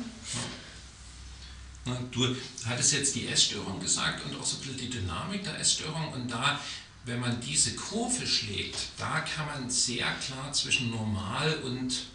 ja. 1.85 1.99
Du 2.11 2.35
hattest 2.65 2.93
jetzt 2.93 3.15
die 3.15 3.27
Essstörung 3.27 3.79
gesagt 3.79 4.25
und 4.25 4.39
auch 4.39 4.45
so 4.45 4.57
ein 4.57 4.61
bisschen 4.61 4.77
die 4.77 4.89
Dynamik 4.89 5.43
der 5.43 5.59
Essstörung. 5.59 6.13
Und 6.13 6.29
da, 6.29 6.59
wenn 7.05 7.19
man 7.19 7.39
diese 7.41 7.75
Kurve 7.75 8.25
schlägt, 8.25 8.77
da 8.97 9.19
kann 9.19 9.45
man 9.47 9.69
sehr 9.69 10.09
klar 10.15 10.51
zwischen 10.53 10.91
normal 10.91 11.55
und 11.63 12.05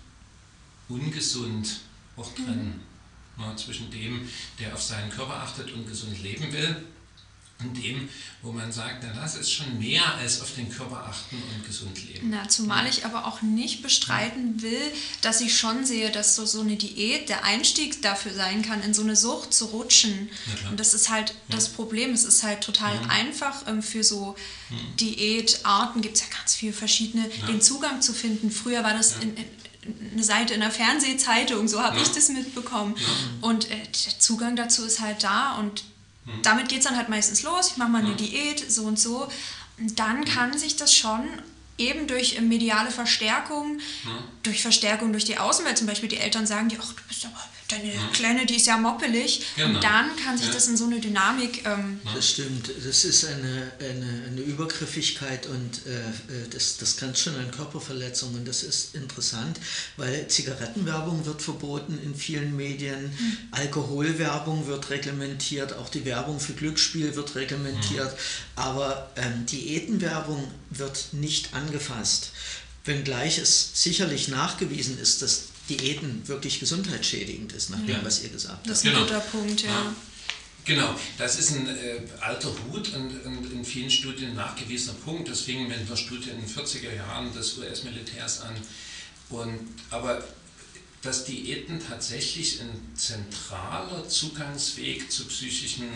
ungesund 0.88 1.80
auch 2.16 2.34
trennen. 2.34 2.80
Mhm. 3.36 3.42
Ja, 3.42 3.54
zwischen 3.56 3.90
dem, 3.90 4.28
der 4.58 4.74
auf 4.74 4.82
seinen 4.82 5.10
Körper 5.10 5.34
achtet 5.34 5.70
und 5.72 5.86
gesund 5.86 6.20
leben 6.22 6.52
will 6.52 6.84
und 7.60 7.76
dem, 7.76 8.08
wo 8.42 8.52
man 8.52 8.70
sagt, 8.70 9.02
na, 9.02 9.20
das 9.20 9.34
ist 9.34 9.50
schon 9.50 9.80
mehr 9.80 10.14
als 10.14 10.40
auf 10.40 10.54
den 10.54 10.70
Körper 10.70 11.08
achten 11.08 11.36
und 11.36 11.66
gesund 11.66 11.98
leben. 12.06 12.30
Na, 12.30 12.48
zumal 12.48 12.86
ich 12.86 13.04
aber 13.04 13.26
auch 13.26 13.42
nicht 13.42 13.82
bestreiten 13.82 14.62
will, 14.62 14.80
dass 15.22 15.40
ich 15.40 15.58
schon 15.58 15.84
sehe, 15.84 16.12
dass 16.12 16.36
so, 16.36 16.46
so 16.46 16.60
eine 16.60 16.76
Diät 16.76 17.28
der 17.28 17.44
Einstieg 17.44 18.00
dafür 18.00 18.32
sein 18.32 18.62
kann, 18.62 18.80
in 18.82 18.94
so 18.94 19.02
eine 19.02 19.16
Sucht 19.16 19.52
zu 19.52 19.66
rutschen. 19.66 20.30
Und 20.70 20.78
das 20.78 20.94
ist 20.94 21.10
halt 21.10 21.30
ja. 21.30 21.56
das 21.56 21.68
Problem. 21.68 22.12
Es 22.12 22.22
ist 22.22 22.44
halt 22.44 22.60
total 22.60 22.94
ja. 22.94 23.08
einfach 23.08 23.66
ähm, 23.66 23.82
für 23.82 24.04
so 24.04 24.36
ja. 24.70 24.76
Diätarten, 25.00 26.00
gibt 26.00 26.16
es 26.16 26.22
ja 26.22 26.28
ganz 26.36 26.54
viele 26.54 26.72
verschiedene, 26.72 27.28
den 27.48 27.60
Zugang 27.60 28.02
zu 28.02 28.12
finden. 28.12 28.52
Früher 28.52 28.84
war 28.84 28.94
das 28.94 29.16
in, 29.16 29.36
in 29.36 29.44
eine 30.12 30.22
Seite 30.22 30.54
in 30.54 30.60
der 30.60 30.70
Fernsehzeitung, 30.70 31.66
so 31.66 31.82
habe 31.82 31.98
ich 31.98 32.08
das 32.08 32.28
mitbekommen. 32.28 32.94
Und 33.40 33.68
äh, 33.68 33.76
der 33.76 34.18
Zugang 34.20 34.54
dazu 34.54 34.84
ist 34.84 35.00
halt 35.00 35.24
da 35.24 35.56
und 35.56 35.82
Mhm. 36.28 36.42
Damit 36.42 36.68
geht 36.68 36.78
es 36.78 36.84
dann 36.84 36.96
halt 36.96 37.08
meistens 37.08 37.42
los. 37.42 37.70
Ich 37.70 37.76
mache 37.76 37.90
mal 37.90 38.02
eine 38.02 38.10
mhm. 38.10 38.16
Diät, 38.16 38.70
so 38.70 38.84
und 38.84 38.98
so. 38.98 39.28
Und 39.78 39.98
dann 39.98 40.24
kann 40.24 40.56
sich 40.56 40.76
das 40.76 40.94
schon 40.94 41.26
eben 41.78 42.06
durch 42.06 42.40
mediale 42.40 42.90
Verstärkung, 42.90 43.78
durch 44.42 44.62
Verstärkung 44.62 45.12
durch 45.12 45.24
die 45.24 45.38
Außenwelt, 45.38 45.78
zum 45.78 45.86
Beispiel 45.86 46.08
die 46.08 46.18
Eltern 46.18 46.46
sagen 46.46 46.68
dir, 46.68 46.78
ach, 46.82 46.92
du 46.92 47.02
bist 47.06 47.24
aber 47.24 47.40
deine 47.68 47.94
ja. 47.94 48.00
Kleine, 48.12 48.46
die 48.46 48.56
ist 48.56 48.66
ja 48.66 48.78
moppelig. 48.78 49.42
Genau. 49.56 49.68
Und 49.68 49.84
dann 49.84 50.16
kann 50.16 50.36
sich 50.36 50.46
ja. 50.46 50.54
das 50.54 50.68
in 50.68 50.76
so 50.76 50.86
eine 50.86 51.00
Dynamik. 51.00 51.64
Ähm 51.66 52.00
das 52.14 52.30
stimmt. 52.30 52.70
Das 52.84 53.04
ist 53.04 53.26
eine, 53.26 53.70
eine, 53.78 54.24
eine 54.26 54.40
Übergriffigkeit 54.40 55.46
und 55.46 55.86
äh, 55.86 55.98
äh 55.98 56.48
das, 56.50 56.78
das 56.78 56.96
kann 56.96 57.14
schon 57.14 57.36
an 57.36 57.50
Körperverletzungen. 57.50 58.44
Das 58.44 58.62
ist 58.62 58.94
interessant, 58.94 59.60
weil 59.96 60.26
Zigarettenwerbung 60.28 61.26
wird 61.26 61.42
verboten 61.42 61.98
in 62.02 62.14
vielen 62.14 62.56
Medien, 62.56 63.04
mhm. 63.04 63.36
Alkoholwerbung 63.50 64.66
wird 64.66 64.90
reglementiert, 64.90 65.74
auch 65.74 65.90
die 65.90 66.04
Werbung 66.04 66.40
für 66.40 66.54
Glücksspiel 66.54 67.14
wird 67.14 67.34
reglementiert, 67.34 68.12
mhm. 68.12 68.18
aber 68.56 69.10
ähm, 69.16 69.44
Diätenwerbung 69.46 70.50
wird 70.70 71.08
nicht 71.12 71.52
angefasst. 71.54 72.32
Wenngleich 72.84 73.36
es 73.38 73.70
sicherlich 73.74 74.28
nachgewiesen 74.28 74.98
ist, 74.98 75.20
dass 75.20 75.48
Diäten 75.68 76.26
wirklich 76.26 76.60
gesundheitsschädigend 76.60 77.52
ist, 77.52 77.70
nach 77.70 77.78
dem, 77.78 77.88
ja. 77.88 78.04
was 78.04 78.22
ihr 78.22 78.30
gesagt 78.30 78.54
habt. 78.54 78.70
Das 78.70 78.78
ist 78.78 78.86
ein 78.86 78.92
genau. 78.92 79.04
guter 79.04 79.20
Punkt, 79.20 79.62
ja. 79.62 79.68
ja. 79.68 79.94
Genau, 80.64 80.94
das 81.16 81.38
ist 81.38 81.52
ein 81.52 81.66
äh, 81.66 82.00
alter 82.20 82.50
Hut 82.50 82.92
und, 82.94 83.24
und, 83.24 83.52
in 83.52 83.64
vielen 83.64 83.90
Studien 83.90 84.34
nachgewiesener 84.34 84.94
Punkt. 85.02 85.28
Das 85.28 85.40
fing 85.40 85.66
mit 85.66 85.78
einer 85.78 85.96
Studie 85.96 86.28
in 86.28 86.40
den 86.40 86.48
40er 86.48 86.94
Jahren 86.94 87.32
des 87.32 87.56
US-Militärs 87.56 88.42
an. 88.42 88.54
Und, 89.30 89.58
aber 89.88 90.22
dass 91.00 91.24
Diäten 91.24 91.80
tatsächlich 91.80 92.60
ein 92.60 92.70
zentraler 92.94 94.08
Zugangsweg 94.08 95.10
zu 95.10 95.26
psychischen 95.26 95.88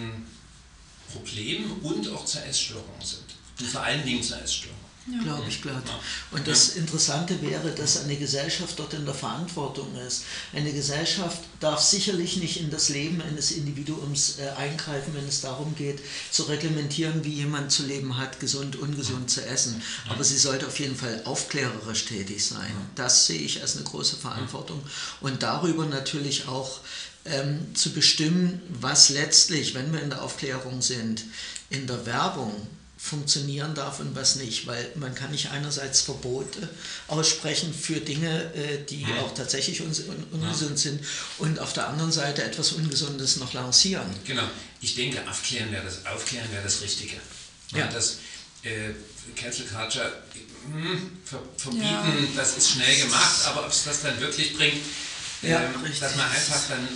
Problemen 1.12 1.70
und 1.82 2.08
auch 2.08 2.24
zur 2.24 2.44
Essstörung 2.44 3.00
sind. 3.02 3.24
Und 3.60 3.66
vor 3.66 3.82
allen 3.82 4.04
Dingen 4.06 4.22
zur 4.22 4.40
Essstörung. 4.40 4.78
Ja. 5.06 5.20
Glaube 5.20 5.48
ich 5.48 5.60
glatt. 5.60 5.82
Und 6.30 6.46
das 6.46 6.76
Interessante 6.76 7.42
wäre, 7.42 7.72
dass 7.72 8.04
eine 8.04 8.16
Gesellschaft 8.16 8.78
dort 8.78 8.94
in 8.94 9.04
der 9.04 9.14
Verantwortung 9.14 9.88
ist. 9.96 10.22
Eine 10.52 10.72
Gesellschaft 10.72 11.40
darf 11.58 11.80
sicherlich 11.80 12.36
nicht 12.36 12.60
in 12.60 12.70
das 12.70 12.88
Leben 12.88 13.20
eines 13.20 13.50
Individuums 13.50 14.38
äh, 14.38 14.50
eingreifen, 14.50 15.12
wenn 15.14 15.26
es 15.26 15.40
darum 15.40 15.74
geht, 15.74 16.00
zu 16.30 16.44
reglementieren, 16.44 17.24
wie 17.24 17.32
jemand 17.32 17.72
zu 17.72 17.84
leben 17.84 18.16
hat, 18.16 18.38
gesund, 18.38 18.76
ungesund 18.76 19.28
zu 19.28 19.44
essen. 19.44 19.82
Aber 20.08 20.22
sie 20.22 20.38
sollte 20.38 20.68
auf 20.68 20.78
jeden 20.78 20.96
Fall 20.96 21.22
aufklärerisch 21.24 22.04
tätig 22.04 22.44
sein. 22.44 22.72
Das 22.94 23.26
sehe 23.26 23.40
ich 23.40 23.60
als 23.60 23.74
eine 23.74 23.84
große 23.84 24.16
Verantwortung. 24.16 24.80
Und 25.20 25.42
darüber 25.42 25.84
natürlich 25.84 26.46
auch 26.46 26.78
ähm, 27.24 27.74
zu 27.74 27.92
bestimmen, 27.92 28.62
was 28.68 29.08
letztlich, 29.08 29.74
wenn 29.74 29.92
wir 29.92 30.00
in 30.00 30.10
der 30.10 30.22
Aufklärung 30.22 30.80
sind, 30.80 31.24
in 31.70 31.88
der 31.88 32.06
Werbung 32.06 32.54
funktionieren 33.02 33.74
darf 33.74 33.98
und 33.98 34.14
was 34.14 34.36
nicht, 34.36 34.68
weil 34.68 34.92
man 34.94 35.12
kann 35.12 35.32
nicht 35.32 35.50
einerseits 35.50 36.02
Verbote 36.02 36.68
aussprechen 37.08 37.74
für 37.74 37.98
Dinge, 37.98 38.54
äh, 38.54 38.84
die 38.88 39.02
ja. 39.02 39.20
auch 39.20 39.34
tatsächlich 39.34 39.82
ungesund 39.82 40.70
ja. 40.70 40.76
sind 40.76 41.00
und 41.38 41.58
auf 41.58 41.72
der 41.72 41.88
anderen 41.88 42.12
Seite 42.12 42.44
etwas 42.44 42.70
Ungesundes 42.72 43.38
noch 43.38 43.54
lancieren. 43.54 44.08
Genau, 44.24 44.44
ich 44.80 44.94
denke, 44.94 45.18
aufklären 45.28 45.72
wäre 45.72 45.84
das, 45.84 46.06
aufklären 46.06 46.50
wäre 46.52 46.62
das 46.62 46.80
Richtige. 46.80 47.16
Ja. 47.74 47.88
Das 47.88 48.18
äh, 48.62 48.90
Cancel 49.34 49.66
Culture 49.66 50.22
mh, 50.72 50.90
hm, 50.92 51.18
ver, 51.24 51.42
verbieten, 51.56 51.84
ja. 51.84 52.06
das 52.36 52.56
ist 52.56 52.70
schnell 52.70 52.96
gemacht, 53.02 53.46
aber 53.46 53.64
ob 53.64 53.72
es 53.72 53.82
das 53.82 54.02
dann 54.02 54.20
wirklich 54.20 54.56
bringt, 54.56 54.80
ähm, 55.42 55.74
dass 55.98 56.14
man 56.14 56.30
einfach 56.30 56.68
dann 56.68 56.88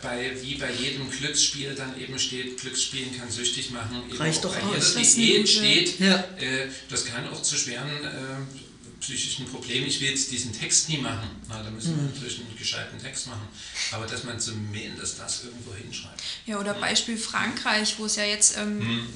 bei, 0.00 0.32
wie 0.42 0.54
bei 0.56 0.70
jedem 0.72 1.10
Glücksspiel 1.10 1.74
dann 1.74 1.98
eben 2.00 2.18
steht, 2.18 2.60
Glücksspielen 2.60 3.16
kann 3.18 3.30
süchtig 3.30 3.70
machen. 3.70 4.02
Eben 4.08 4.16
Reicht 4.18 4.44
doch 4.44 4.54
bei 4.54 4.62
aus. 4.76 4.94
Das 4.94 5.14
Diät 5.14 5.40
gute- 5.42 5.52
steht, 5.52 6.00
Ja. 6.00 6.16
äh, 6.38 6.68
das 6.88 7.04
kann 7.04 7.28
auch 7.28 7.42
zu 7.42 7.56
schweren 7.56 7.88
äh, 8.04 9.00
psychischen 9.00 9.46
Problemen. 9.46 9.86
Ich 9.88 10.00
will 10.00 10.10
jetzt 10.10 10.30
diesen 10.30 10.52
Text 10.52 10.88
nie 10.88 10.98
machen. 10.98 11.28
Na, 11.48 11.62
da 11.62 11.70
müssen 11.70 11.96
wir 11.96 12.04
natürlich 12.04 12.38
einen 12.38 12.56
gescheiten 12.56 12.98
Text 13.00 13.26
machen. 13.26 13.48
Aber 13.90 14.06
dass 14.06 14.22
man 14.22 14.38
zumindest 14.38 15.18
das 15.18 15.42
irgendwo 15.44 15.74
hinschreibt. 15.74 16.22
Ja, 16.46 16.60
oder 16.60 16.74
Beispiel 16.74 17.16
Frankreich, 17.16 17.96
wo 17.98 18.04
es 18.06 18.14
ja 18.16 18.24
jetzt 18.24 18.56
ähm, 18.58 18.78
Mhm. 18.78 19.08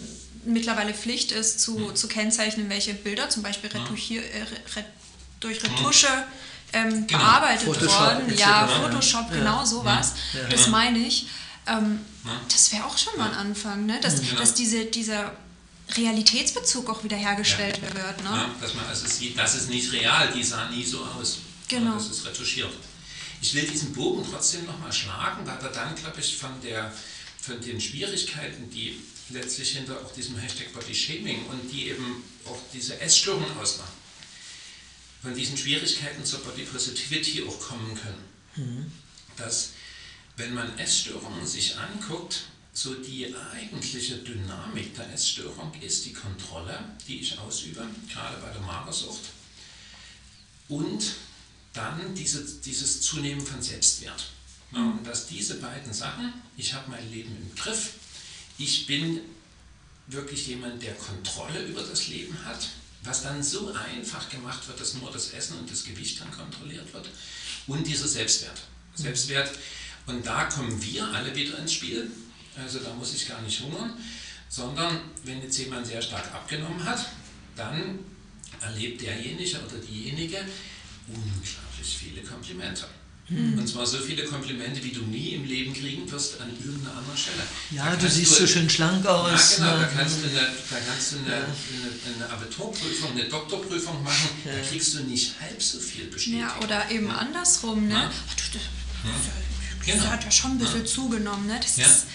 mittlerweile 0.46 0.92
Pflicht 0.94 1.30
ist, 1.30 1.60
zu, 1.60 1.92
zu 1.92 2.08
kennzeichnen, 2.08 2.68
welche 2.68 2.94
Bilder 2.94 3.30
zum 3.30 3.42
Beispiel 3.44 3.70
retuschier, 3.70 4.22
äh, 4.24 4.42
re, 4.74 4.84
durch 5.38 5.62
Retusche 5.62 6.08
ähm, 6.76 7.06
Genau. 7.06 7.18
bearbeitet 7.18 7.64
Photoshop 7.66 8.00
worden. 8.00 8.28
etc. 8.28 8.40
Ja. 8.40 8.66
Photoshop, 8.68 9.30
Ja. 9.30 9.36
genau 9.36 9.64
sowas. 9.64 10.12
Ja. 10.34 10.48
Das 10.48 10.68
meine 10.68 10.98
ich. 10.98 11.26
Ähm, 11.66 12.00
Ja. 12.24 12.40
das 12.52 12.72
wäre 12.72 12.84
auch 12.84 12.96
schon 12.98 13.16
mal 13.18 13.30
ein 13.30 13.36
Anfang, 13.36 13.86
ne? 13.86 13.98
dass, 14.00 14.20
dass 14.36 14.54
diese, 14.54 14.84
dieser 14.86 15.32
Realitätsbezug 15.96 16.88
auch 16.90 17.04
wieder 17.04 17.16
hergestellt 17.16 17.80
wird. 17.82 18.22
Ne? 18.24 18.30
Ja, 18.30 18.50
dass 18.60 18.74
man 18.74 18.84
also 18.86 19.06
sieht, 19.06 19.38
das 19.38 19.54
ist 19.54 19.68
nicht 19.70 19.92
real, 19.92 20.32
die 20.34 20.42
sah 20.42 20.68
nie 20.70 20.84
so 20.84 21.04
aus. 21.04 21.38
Genau. 21.68 21.94
Das 21.94 22.08
ist 22.08 22.26
retuschiert. 22.26 22.72
Ich 23.40 23.54
will 23.54 23.66
diesen 23.66 23.92
Bogen 23.92 24.24
trotzdem 24.28 24.64
nochmal 24.66 24.92
schlagen, 24.92 25.46
weil 25.46 25.60
wir 25.62 25.70
dann, 25.70 25.94
glaube 25.94 26.20
ich, 26.20 26.36
von, 26.36 26.50
der, 26.62 26.92
von 27.40 27.60
den 27.60 27.80
Schwierigkeiten, 27.80 28.70
die 28.70 29.00
letztlich 29.30 29.70
hinter 29.72 29.94
auch 30.04 30.12
diesem 30.12 30.36
Hashtag 30.38 30.72
Body 30.72 30.94
Shaming 30.94 31.44
und 31.46 31.70
die 31.70 31.88
eben 31.90 32.22
auch 32.46 32.58
diese 32.72 33.00
Essstörung 33.00 33.44
ausmachen, 33.60 33.92
von 35.26 35.34
diesen 35.34 35.56
Schwierigkeiten 35.56 36.24
zur 36.24 36.38
Body 36.38 36.62
Positivity 36.62 37.42
auch 37.42 37.58
kommen 37.58 37.98
können. 38.00 38.92
Dass, 39.36 39.72
wenn 40.36 40.54
man 40.54 40.78
Essstörungen 40.78 41.44
sich 41.44 41.76
anguckt, 41.76 42.44
so 42.72 42.94
die 42.94 43.34
eigentliche 43.52 44.18
Dynamik 44.18 44.94
der 44.94 45.12
Essstörung 45.12 45.72
ist 45.80 46.04
die 46.04 46.12
Kontrolle, 46.12 46.78
die 47.08 47.18
ich 47.18 47.36
ausübe, 47.40 47.84
gerade 48.08 48.36
bei 48.40 48.50
der 48.52 48.60
Magersucht. 48.60 49.22
Und 50.68 51.14
dann 51.72 52.14
diese, 52.14 52.44
dieses 52.60 53.00
Zunehmen 53.00 53.44
von 53.44 53.60
Selbstwert. 53.60 54.30
Ja, 54.72 54.78
und 54.78 55.04
dass 55.04 55.26
diese 55.26 55.56
beiden 55.56 55.92
Sachen, 55.92 56.34
ich 56.56 56.72
habe 56.72 56.88
mein 56.88 57.10
Leben 57.10 57.36
im 57.36 57.52
Griff, 57.56 57.94
ich 58.58 58.86
bin 58.86 59.22
wirklich 60.06 60.46
jemand, 60.46 60.80
der 60.82 60.94
Kontrolle 60.94 61.66
über 61.66 61.82
das 61.82 62.06
Leben 62.06 62.38
hat, 62.44 62.68
was 63.06 63.22
dann 63.22 63.42
so 63.42 63.72
einfach 63.72 64.28
gemacht 64.28 64.66
wird, 64.66 64.80
dass 64.80 64.94
nur 64.94 65.10
das 65.10 65.30
Essen 65.30 65.58
und 65.58 65.70
das 65.70 65.84
Gewicht 65.84 66.20
dann 66.20 66.30
kontrolliert 66.30 66.92
wird. 66.92 67.08
Und 67.66 67.86
dieser 67.86 68.08
Selbstwert. 68.08 68.60
Selbstwert. 68.94 69.50
Und 70.06 70.26
da 70.26 70.44
kommen 70.44 70.82
wir 70.82 71.04
alle 71.08 71.34
wieder 71.34 71.58
ins 71.58 71.72
Spiel. 71.72 72.10
Also 72.56 72.80
da 72.80 72.92
muss 72.94 73.14
ich 73.14 73.28
gar 73.28 73.40
nicht 73.42 73.60
hungern, 73.60 73.92
sondern 74.48 75.00
wenn 75.24 75.42
jetzt 75.42 75.58
jemand 75.58 75.86
sehr 75.86 76.02
stark 76.02 76.32
abgenommen 76.32 76.84
hat, 76.84 77.06
dann 77.54 77.98
erlebt 78.60 79.02
derjenige 79.02 79.58
oder 79.58 79.78
diejenige 79.78 80.38
unglaublich 81.08 81.98
viele 81.98 82.22
Komplimente. 82.22 82.86
Und 83.28 83.68
zwar 83.68 83.84
so 83.84 83.98
viele 83.98 84.24
Komplimente, 84.24 84.82
wie 84.84 84.92
du 84.92 85.02
nie 85.02 85.30
im 85.30 85.44
Leben 85.44 85.74
kriegen 85.74 86.08
wirst 86.10 86.40
an 86.40 86.48
irgendeiner 86.64 86.96
anderen 86.96 87.18
Stelle. 87.18 87.42
Ja, 87.72 87.90
Da 87.90 87.96
du 87.96 88.08
siehst 88.08 88.36
so 88.36 88.46
schön 88.46 88.70
schlank 88.70 89.04
ja, 89.04 89.10
aus. 89.10 89.56
genau, 89.56 89.70
da 89.72 89.78
ne? 89.78 89.88
kannst 89.96 90.18
du 90.22 90.28
eine, 90.28 90.40
da 90.40 90.76
kannst 90.86 91.12
du 91.12 91.16
eine, 91.18 91.34
eine, 91.34 91.44
eine 92.24 92.30
Abiturprüfung, 92.32 93.10
eine 93.12 93.24
Doktorprüfung 93.24 94.00
machen, 94.04 94.28
da 94.44 94.68
kriegst 94.68 94.94
du 94.94 95.00
nicht 95.00 95.34
halb 95.40 95.60
so 95.60 95.80
viel 95.80 96.04
bestätigt. 96.04 96.40
Ja, 96.40 96.56
oder 96.62 96.88
eben 96.90 97.10
andersrum. 97.10 97.88
Ne? 97.88 97.94
Ja. 97.94 98.10
Ach, 98.30 98.34
du, 98.34 98.58
du, 98.58 98.64
Genau. 99.86 100.02
Das 100.02 100.12
hat 100.12 100.24
ja 100.24 100.30
schon 100.30 100.50
ein 100.52 100.58
bisschen 100.58 100.86
zugenommen. 100.86 101.46
Ne? 101.46 101.58
Das 101.60 101.76
Ja, 101.76 101.86
ist? 101.86 102.06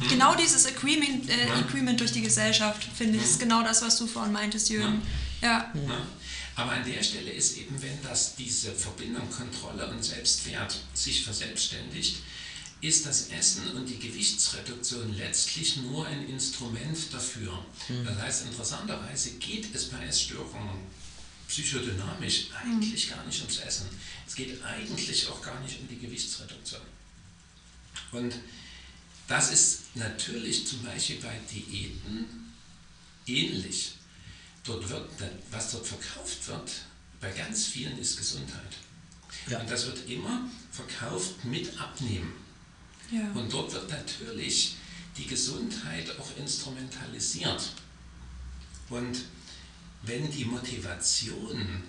Das, 0.00 0.08
Genau 0.08 0.34
dieses 0.34 0.66
Agreement, 0.66 1.28
äh, 1.28 1.46
Ja. 1.48 1.54
Agreement 1.56 2.00
durch 2.00 2.12
die 2.12 2.22
Gesellschaft, 2.22 2.84
finde 2.96 3.18
ich, 3.18 3.24
ist 3.24 3.38
genau 3.40 3.62
das, 3.62 3.82
was 3.82 3.96
du 3.98 4.06
vorhin 4.06 4.32
meintest, 4.32 4.70
Jürgen. 4.70 5.02
Ja. 5.42 5.72
Aber 6.56 6.72
an 6.72 6.84
der 6.84 7.02
Stelle 7.02 7.30
ist 7.30 7.56
eben, 7.56 7.80
wenn 7.80 8.02
das 8.02 8.34
diese 8.36 8.72
Verbindung 8.72 9.30
Kontrolle 9.30 9.86
und 9.88 10.04
Selbstwert 10.04 10.76
sich 10.94 11.24
verselbstständigt, 11.24 12.16
ist 12.82 13.06
das 13.06 13.28
Essen 13.28 13.70
und 13.74 13.86
die 13.88 13.98
Gewichtsreduktion 13.98 15.14
letztlich 15.16 15.76
nur 15.78 16.06
ein 16.06 16.28
Instrument 16.28 16.98
dafür. 17.12 17.64
Das 18.04 18.18
heißt, 18.18 18.46
interessanterweise 18.46 19.32
geht 19.32 19.74
es 19.74 19.86
bei 19.86 20.02
Essstörungen 20.04 20.78
psychodynamisch 21.48 22.46
eigentlich 22.62 23.10
gar 23.10 23.24
nicht 23.26 23.40
ums 23.40 23.58
Essen. 23.58 23.86
Es 24.26 24.34
geht 24.34 24.62
eigentlich 24.64 25.28
auch 25.28 25.42
gar 25.42 25.60
nicht 25.60 25.78
um 25.80 25.88
die 25.88 25.98
Gewichtsreduktion. 25.98 26.80
Und 28.12 28.34
das 29.30 29.52
ist 29.52 29.94
natürlich 29.94 30.66
zum 30.66 30.82
Beispiel 30.82 31.20
bei 31.20 31.38
Diäten 31.50 32.52
ähnlich. 33.26 33.92
Dort 34.64 34.88
wird, 34.88 35.08
was 35.52 35.70
dort 35.70 35.86
verkauft 35.86 36.48
wird, 36.48 36.72
bei 37.20 37.30
ganz 37.30 37.66
vielen 37.66 37.96
ist 37.98 38.16
Gesundheit. 38.18 38.76
Ja. 39.46 39.60
Und 39.60 39.70
das 39.70 39.86
wird 39.86 40.08
immer 40.08 40.50
verkauft 40.72 41.44
mit 41.44 41.80
Abnehmen. 41.80 42.32
ja. 43.12 43.30
Und 43.32 43.52
dort 43.52 43.72
wird 43.72 43.88
natürlich 43.88 44.74
die 45.16 45.26
Gesundheit 45.26 46.10
auch 46.18 46.36
instrumentalisiert. 46.36 47.70
Und 48.88 49.26
wenn 50.02 50.28
die 50.32 50.44
Motivation 50.44 51.84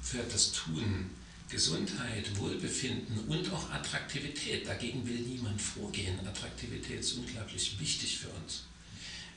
für 0.00 0.22
das 0.22 0.52
Tun 0.52 1.10
Gesundheit, 1.54 2.36
Wohlbefinden 2.36 3.16
und 3.28 3.52
auch 3.52 3.70
Attraktivität, 3.70 4.66
dagegen 4.66 5.06
will 5.06 5.20
niemand 5.20 5.62
vorgehen, 5.62 6.18
Attraktivität 6.26 6.98
ist 6.98 7.12
unglaublich 7.12 7.78
wichtig 7.78 8.18
für 8.18 8.28
uns. 8.30 8.64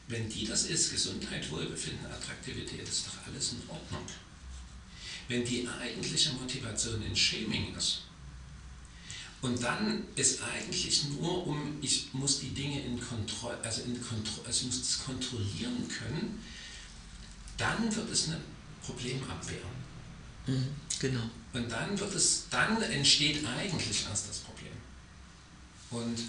Wenn 0.07 0.27
die 0.27 0.47
das 0.47 0.63
ist, 0.63 0.89
Gesundheit, 0.89 1.49
Wohlbefinden, 1.51 2.07
Attraktivität, 2.07 2.81
ist 2.81 3.05
doch 3.05 3.27
alles 3.27 3.51
in 3.51 3.61
Ordnung. 3.69 4.03
Wenn 5.27 5.45
die 5.45 5.67
eigentliche 5.67 6.31
Motivation 6.33 7.03
in 7.03 7.15
Shaming 7.15 7.75
ist, 7.75 8.01
und 9.43 9.61
dann 9.61 10.03
ist 10.15 10.41
eigentlich 10.41 11.03
nur 11.09 11.45
um, 11.45 11.77
ich 11.81 12.11
muss 12.13 12.39
die 12.39 12.49
Dinge 12.49 12.83
in 12.83 12.99
Kontrolle, 12.99 13.59
also, 13.61 13.83
in 13.83 13.95
also 14.43 14.61
ich 14.61 14.65
muss 14.65 14.81
es 14.81 15.03
kontrollieren 15.05 15.87
können, 15.87 16.43
dann 17.57 17.95
wird 17.95 18.09
es 18.09 18.29
eine 18.29 18.41
Problemabwehr. 18.83 19.61
Mhm, 20.47 20.69
genau. 20.99 21.29
Und 21.57 21.71
dann 21.71 21.99
wird 21.99 22.13
es, 22.13 22.43
dann 22.49 22.81
entsteht 22.81 23.45
eigentlich 23.45 24.05
erst 24.09 24.29
das 24.29 24.37
Problem. 24.39 24.71
Und 25.89 26.19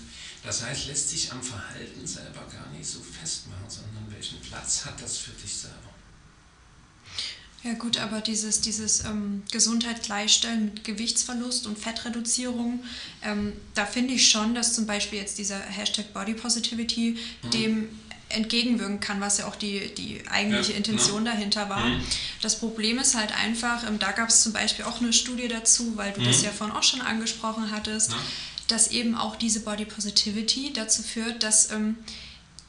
das 0.44 0.62
heißt, 0.62 0.86
lässt 0.86 1.10
sich 1.10 1.30
am 1.32 1.42
Verhalten 1.42 2.06
selber 2.06 2.46
gar 2.50 2.68
nicht 2.72 2.88
so 2.88 3.00
festmachen, 3.00 3.68
sondern 3.68 4.06
welchen 4.10 4.40
Platz 4.40 4.84
hat 4.86 5.00
das 5.02 5.18
für 5.18 5.32
dich 5.32 5.52
selber? 5.52 5.76
Ja 7.64 7.74
gut, 7.74 7.98
aber 7.98 8.20
dieses, 8.20 8.60
dieses 8.60 9.04
ähm, 9.04 9.42
Gesundheit 9.50 10.04
gleichstellen 10.04 10.66
mit 10.66 10.84
Gewichtsverlust 10.84 11.66
und 11.66 11.76
Fettreduzierung, 11.76 12.84
ähm, 13.22 13.52
da 13.74 13.84
finde 13.84 14.14
ich 14.14 14.30
schon, 14.30 14.54
dass 14.54 14.74
zum 14.74 14.86
Beispiel 14.86 15.18
jetzt 15.18 15.38
dieser 15.38 15.58
Hashtag 15.58 16.12
Body 16.14 16.34
Positivity 16.34 17.18
Mhm. 17.42 17.50
dem 17.50 17.88
entgegenwirken 18.30 19.00
kann, 19.00 19.20
was 19.20 19.38
ja 19.38 19.46
auch 19.46 19.56
die, 19.56 19.92
die 19.94 20.22
eigentliche 20.28 20.72
Ja, 20.72 20.78
Intention 20.78 21.22
ne? 21.22 21.30
dahinter 21.30 21.68
war. 21.68 21.84
Mhm. 21.86 22.02
Das 22.42 22.58
Problem 22.58 22.98
ist 22.98 23.14
halt 23.14 23.32
einfach, 23.32 23.86
ähm, 23.88 23.98
da 23.98 24.12
gab 24.12 24.28
es 24.28 24.42
zum 24.42 24.52
Beispiel 24.52 24.84
auch 24.84 25.00
eine 25.00 25.12
Studie 25.12 25.48
dazu, 25.48 25.96
weil 25.96 26.12
du 26.12 26.22
das 26.22 26.38
Mhm. 26.38 26.44
ja 26.44 26.50
vorhin 26.50 26.76
auch 26.76 26.82
schon 26.82 27.00
angesprochen 27.00 27.70
hattest, 27.70 28.10
Ja. 28.12 28.16
dass 28.68 28.88
eben 28.88 29.14
auch 29.14 29.36
diese 29.36 29.60
Body 29.60 29.86
Positivity 29.86 30.72
dazu 30.74 31.02
führt, 31.02 31.42
dass 31.42 31.70
ähm, 31.70 31.96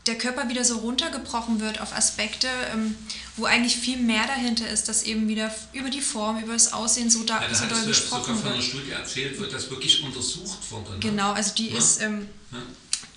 der 0.08 0.18
Körper 0.18 0.48
wieder 0.50 0.64
so 0.64 0.78
runtergebrochen 0.78 1.60
wird 1.60 1.82
auf 1.82 1.94
Aspekte, 1.94 2.48
ähm, 2.74 2.96
wo 3.36 3.46
eigentlich 3.46 3.76
viel 3.76 3.98
mehr 3.98 4.26
dahinter 4.28 4.68
ist, 4.68 4.88
dass 4.88 5.04
eben 5.04 5.28
wieder 5.28 5.54
über 5.74 5.90
die 5.90 6.02
Form, 6.02 6.40
über 6.42 6.54
das 6.54 6.72
Aussehen 6.74 7.10
so, 7.10 7.24
da, 7.24 7.42
Ja, 7.42 7.48
da 7.50 7.54
so 7.54 7.66
doll 7.66 7.78
hattest 7.78 7.86
du 7.86 7.90
ja 7.92 7.94
sogar 7.94 8.20
gesprochen 8.22 8.36
von 8.38 8.46
einer 8.48 8.56
wird. 8.56 8.64
Studie 8.64 8.92
erzählt, 8.92 9.40
wo 9.40 9.44
das 9.44 9.70
wirklich 9.70 10.02
untersucht 10.02 10.58
wurde. 10.72 10.92
Ne? 10.94 11.00
Genau, 11.02 11.34
also 11.34 11.54
die 11.54 11.70
Ja. 11.72 11.78
ist, 11.78 12.02
ähm. 12.02 12.28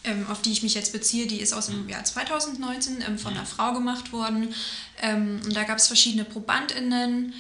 Ähm, 0.05 0.27
auf 0.29 0.43
die 0.43 0.53
ich 0.53 0.63
mich 0.63 0.75
jetzt 0.75 0.93
beziehe, 0.93 1.27
die 1.27 1.41
ist 1.41 1.53
aus 1.53 1.69
Mhm. 1.69 1.73
dem 1.83 1.89
Jahr 1.91 2.05
2019 2.05 3.03
ähm, 3.07 3.19
von 3.19 3.35
einer 3.35 3.47
Frau 3.47 3.73
gemacht 3.73 4.13
worden. 4.13 4.55
Ähm, 5.01 5.41
und 5.45 5.55
da 5.55 5.65
gab 5.65 5.79
es 5.79 5.87
verschiedene 5.87 6.25
ProbandInnen 6.25 7.33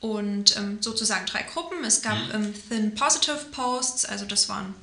und 0.00 0.56
ähm, 0.56 0.78
sozusagen 0.80 1.26
drei 1.26 1.42
Gruppen. 1.42 1.84
Es 1.84 2.02
gab 2.02 2.16
Mhm. 2.28 2.30
ähm, 2.34 2.54
Thin 2.68 2.94
Positive 2.94 3.46
Posts, 3.52 4.04
also 4.04 4.24
das 4.24 4.48
waren 4.48 4.74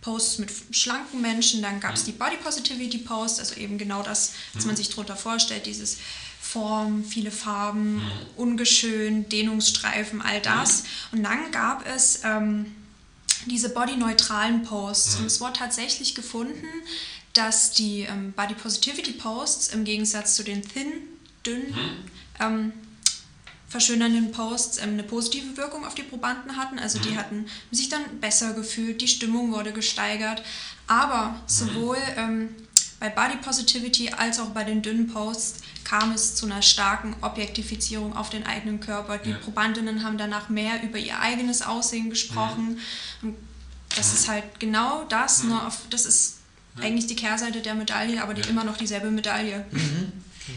Posts 0.00 0.38
mit 0.38 0.50
schlanken 0.70 1.20
Menschen. 1.20 1.60
Dann 1.62 1.76
Mhm. 1.76 1.80
gab 1.80 1.94
es 1.96 2.04
die 2.04 2.12
Body 2.12 2.36
Positivity 2.36 2.98
Posts, 2.98 3.40
also 3.40 3.54
eben 3.56 3.76
genau 3.78 4.02
das, 4.02 4.32
was 4.54 4.64
man 4.64 4.76
sich 4.76 4.88
darunter 4.88 5.16
vorstellt, 5.16 5.66
dieses 5.66 5.98
Form, 6.40 7.04
viele 7.04 7.30
Farben, 7.30 7.96
Mhm. 7.96 8.10
ungeschön, 8.36 9.28
Dehnungsstreifen, 9.28 10.20
all 10.22 10.40
das. 10.40 10.84
Und 11.12 11.22
dann 11.22 11.50
gab 11.52 11.86
es 11.86 12.20
ähm, 12.24 12.74
diese 13.46 13.70
bodyneutralen 13.70 14.62
Posts. 14.62 15.16
Und 15.16 15.26
es 15.26 15.40
wurde 15.40 15.54
tatsächlich 15.54 16.14
gefunden, 16.14 16.66
dass 17.32 17.72
die 17.72 18.02
ähm, 18.02 18.32
Body 18.32 18.54
Positivity 18.54 19.12
Posts 19.12 19.68
im 19.68 19.84
Gegensatz 19.84 20.34
zu 20.34 20.42
den 20.42 20.62
thin, 20.62 20.92
dünn, 21.46 21.74
ähm, 22.40 22.72
verschönernden 23.68 24.32
Posts 24.32 24.78
ähm, 24.78 24.90
eine 24.90 25.04
positive 25.04 25.56
Wirkung 25.56 25.86
auf 25.86 25.94
die 25.94 26.02
Probanden 26.02 26.56
hatten. 26.56 26.78
Also 26.78 26.98
die 26.98 27.16
hatten 27.16 27.46
sich 27.70 27.88
dann 27.88 28.20
besser 28.20 28.52
gefühlt, 28.52 29.00
die 29.00 29.08
Stimmung 29.08 29.52
wurde 29.52 29.72
gesteigert. 29.72 30.42
Aber 30.88 31.40
sowohl 31.46 31.98
ähm, 32.16 32.48
bei 33.00 33.08
Body 33.08 33.36
Positivity 33.38 34.10
als 34.10 34.38
auch 34.38 34.50
bei 34.50 34.62
den 34.62 34.82
dünnen 34.82 35.08
Posts 35.08 35.60
kam 35.84 36.12
es 36.12 36.36
zu 36.36 36.46
einer 36.46 36.60
starken 36.62 37.16
Objektifizierung 37.22 38.14
auf 38.16 38.28
den 38.30 38.46
eigenen 38.46 38.78
Körper. 38.78 39.18
Die 39.18 39.30
Ja. 39.30 39.38
Probandinnen 39.38 40.04
haben 40.04 40.18
danach 40.18 40.50
mehr 40.50 40.82
über 40.82 40.98
ihr 40.98 41.18
eigenes 41.18 41.62
Aussehen 41.62 42.10
gesprochen. 42.10 42.78
Und 43.22 43.36
das 43.96 44.12
ist 44.12 44.28
halt 44.28 44.44
genau 44.60 45.04
das, 45.04 45.42
nur 45.44 45.66
auf, 45.66 45.78
das 45.88 46.04
ist 46.06 46.36
eigentlich 46.78 47.06
die 47.06 47.16
Kehrseite 47.16 47.60
der 47.62 47.74
Medaille, 47.74 48.22
aber 48.22 48.34
die 48.34 48.42
Ja. 48.42 48.48
immer 48.48 48.64
noch 48.64 48.76
dieselbe 48.76 49.10
Medaille. 49.10 49.64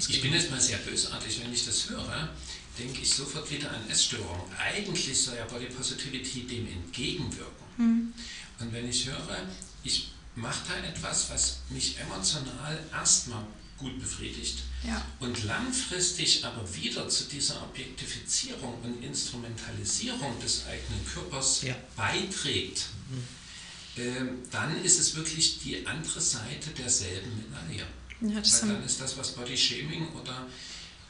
Ich 0.10 0.22
bin 0.22 0.34
jetzt 0.34 0.52
mal 0.52 0.60
sehr 0.60 0.78
bösartig, 0.78 1.42
wenn 1.44 1.54
ich 1.54 1.66
das 1.66 1.90
höre, 1.90 2.30
denke 2.78 3.02
ich 3.02 3.10
sofort 3.14 3.50
wieder 3.50 3.70
an 3.72 3.90
Essstörungen. 3.90 4.42
Eigentlich 4.60 5.20
soll 5.22 5.36
ja 5.38 5.46
Body 5.46 5.66
Positivity 5.68 6.42
dem 6.46 6.68
entgegenwirken. 6.68 8.14
Und 8.60 8.72
wenn 8.74 8.88
ich 8.90 9.08
höre, 9.08 9.38
ich 9.84 10.12
mache 10.36 10.68
da 10.68 10.88
etwas, 10.88 11.30
was 11.30 11.58
mich 11.70 12.00
emotional 12.00 12.80
erstmal 12.92 13.46
gut 13.78 14.00
befriedigt 14.00 14.60
Ja. 14.84 15.04
und 15.20 15.44
langfristig 15.44 16.44
aber 16.46 16.64
wieder 16.76 17.08
zu 17.10 17.26
dieser 17.26 17.62
Objektifizierung 17.64 18.80
und 18.82 19.04
Instrumentalisierung 19.04 20.40
des 20.40 20.66
eigenen 20.68 21.06
Körpers 21.06 21.62
Ja. 21.64 21.76
beiträgt, 21.96 22.86
ähm, 23.98 24.40
dann 24.52 24.84
ist 24.84 25.00
es 25.00 25.16
wirklich 25.16 25.60
die 25.60 25.86
andere 25.86 26.20
Seite 26.22 26.70
derselben 26.72 27.32
Medaille. 27.38 27.86
Ja, 28.22 28.42
dann 28.62 28.84
ist 28.84 29.02
das, 29.02 29.18
was 29.18 29.34
Body 29.34 29.58
Shaming 29.58 30.08
oder, 30.14 30.48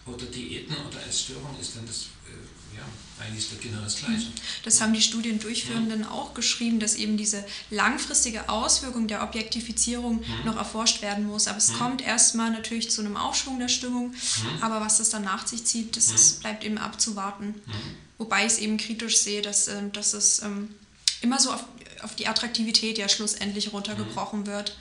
oder 0.05 0.25
Diäten 0.25 0.75
oder 0.87 1.05
Essstörung 1.07 1.55
ist, 1.61 1.75
dann 1.75 1.85
das, 1.87 2.07
äh, 2.27 2.75
ja, 2.77 2.83
eigentlich 3.23 3.47
genau 3.61 3.81
das 3.81 3.97
Gleiche. 3.97 4.27
das 4.63 4.81
haben 4.81 4.93
die 4.93 5.01
Studiendurchführenden 5.01 6.03
auch 6.05 6.33
geschrieben, 6.33 6.79
dass 6.79 6.95
eben 6.95 7.15
diese 7.15 7.45
langfristige 7.69 8.49
Auswirkung 8.49 9.07
der 9.07 9.23
Objektifizierung 9.23 10.17
Mhm. 10.17 10.45
noch 10.45 10.57
erforscht 10.57 11.01
werden 11.01 11.25
muss. 11.25 11.47
Aber 11.47 11.57
es 11.57 11.73
kommt 11.73 12.01
erstmal 12.01 12.51
natürlich 12.51 12.89
zu 12.91 13.01
einem 13.01 13.15
Aufschwung 13.15 13.59
der 13.59 13.69
Stimmung, 13.69 14.09
Mhm. 14.09 14.61
aber 14.63 14.81
was 14.81 14.97
das 14.97 15.09
dann 15.09 15.23
nach 15.23 15.47
sich 15.47 15.63
zieht, 15.65 15.95
das 15.95 16.09
ist, 16.11 16.41
bleibt 16.41 16.63
eben 16.65 16.77
abzuwarten. 16.77 17.47
Mhm. 17.65 17.73
Wobei 18.17 18.45
ich 18.45 18.53
es 18.53 18.57
eben 18.59 18.77
kritisch 18.77 19.17
sehe, 19.19 19.41
dass, 19.41 19.67
ähm, 19.67 19.91
dass 19.93 20.13
es 20.13 20.41
ähm, 20.41 20.73
immer 21.21 21.39
so 21.39 21.51
auf, 21.51 21.63
auf 22.01 22.15
die 22.15 22.27
Attraktivität 22.27 22.97
ja 22.97 23.07
schlussendlich 23.07 23.71
runtergebrochen 23.71 24.41
Mhm. 24.41 24.47
wird. 24.47 24.75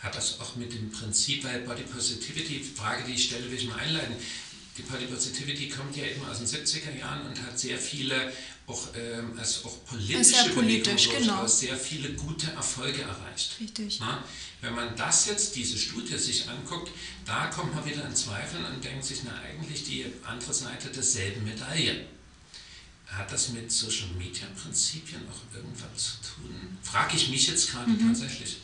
Hat 0.00 0.14
das 0.14 0.38
auch 0.40 0.54
mit 0.56 0.72
dem 0.72 0.90
Prinzip, 0.92 1.42
weil 1.44 1.60
Body 1.60 1.82
Positivity, 1.82 2.62
Frage, 2.62 3.02
die 3.04 3.14
ich 3.14 3.24
stelle, 3.24 3.50
will 3.50 3.58
ich 3.58 3.66
mal 3.66 3.78
einleiten. 3.78 4.14
Die 4.76 4.82
Body 4.82 5.06
Positivity 5.06 5.68
kommt 5.68 5.96
ja 5.96 6.04
eben 6.04 6.24
aus 6.24 6.38
den 6.38 6.46
70er 6.46 6.96
Jahren 6.96 7.26
und 7.26 7.42
hat 7.42 7.58
sehr 7.58 7.76
viele, 7.76 8.32
auch, 8.68 8.94
ähm, 8.94 9.36
also 9.36 9.66
auch 9.66 9.84
politische 9.86 10.22
Sehr 10.24 10.44
politisch, 10.50 11.08
genau. 11.10 11.44
sehr 11.48 11.76
viele 11.76 12.12
gute 12.12 12.48
Erfolge 12.52 13.02
erreicht. 13.02 13.56
Richtig. 13.60 13.96
Na, 13.98 14.22
wenn 14.60 14.74
man 14.76 14.94
das 14.96 15.26
jetzt, 15.26 15.56
diese 15.56 15.76
Studie 15.76 16.16
sich 16.16 16.48
anguckt, 16.48 16.92
da 17.26 17.46
kommt 17.46 17.74
man 17.74 17.84
wieder 17.84 18.06
in 18.06 18.14
Zweifeln 18.14 18.64
und 18.66 18.84
denkt 18.84 19.04
sich, 19.04 19.18
na 19.24 19.32
eigentlich 19.40 19.82
die 19.82 20.06
andere 20.24 20.54
Seite 20.54 20.90
derselben 20.90 21.42
Medaille. 21.42 22.06
Hat 23.06 23.32
das 23.32 23.48
mit 23.48 23.72
Social 23.72 24.08
Media 24.16 24.46
Prinzipien 24.62 25.22
auch 25.28 25.56
irgendwas 25.56 26.04
zu 26.04 26.12
tun? 26.36 26.78
Frage 26.82 27.16
ich 27.16 27.30
mich 27.30 27.48
jetzt 27.48 27.72
gerade 27.72 27.90
Mhm. 27.90 28.06
tatsächlich. 28.06 28.58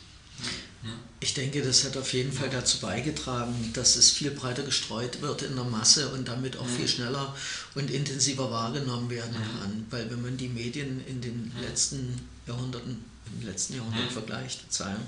Ich 1.34 1.40
denke, 1.40 1.62
das 1.62 1.82
hat 1.82 1.96
auf 1.96 2.12
jeden 2.12 2.30
Fall 2.30 2.48
dazu 2.48 2.78
beigetragen, 2.78 3.72
dass 3.72 3.96
es 3.96 4.12
viel 4.12 4.30
breiter 4.30 4.62
gestreut 4.62 5.20
wird 5.20 5.42
in 5.42 5.56
der 5.56 5.64
Masse 5.64 6.10
und 6.10 6.28
damit 6.28 6.56
auch 6.56 6.68
viel 6.68 6.86
schneller 6.86 7.34
und 7.74 7.90
intensiver 7.90 8.52
wahrgenommen 8.52 9.10
werden 9.10 9.34
kann. 9.34 9.84
Weil 9.90 10.08
wenn 10.12 10.22
man 10.22 10.36
die 10.36 10.48
Medien 10.48 11.04
in 11.08 11.20
den 11.20 11.50
letzten 11.60 12.20
Jahrhunderten, 12.46 13.04
im 13.36 13.48
letzten 13.48 13.74
Jahrhundert 13.74 14.12
vergleicht, 14.12 14.72
Zahlen, 14.72 15.02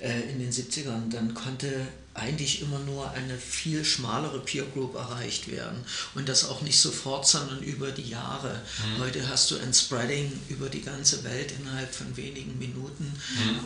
äh, 0.00 0.22
in 0.32 0.38
den 0.38 0.50
70ern, 0.50 1.10
dann 1.10 1.34
konnte 1.34 1.86
eigentlich 2.18 2.62
immer 2.62 2.78
nur 2.80 3.10
eine 3.12 3.38
viel 3.38 3.84
schmalere 3.84 4.40
Peer 4.40 4.64
Group 4.64 4.94
erreicht 4.94 5.50
werden. 5.50 5.84
Und 6.14 6.28
das 6.28 6.48
auch 6.48 6.62
nicht 6.62 6.80
sofort, 6.80 7.26
sondern 7.26 7.62
über 7.62 7.90
die 7.90 8.08
Jahre. 8.08 8.60
Heute 8.98 9.28
hast 9.28 9.50
du 9.50 9.58
ein 9.58 9.72
Spreading 9.72 10.32
über 10.48 10.68
die 10.68 10.82
ganze 10.82 11.24
Welt 11.24 11.52
innerhalb 11.58 11.94
von 11.94 12.16
wenigen 12.16 12.58
Minuten 12.58 13.12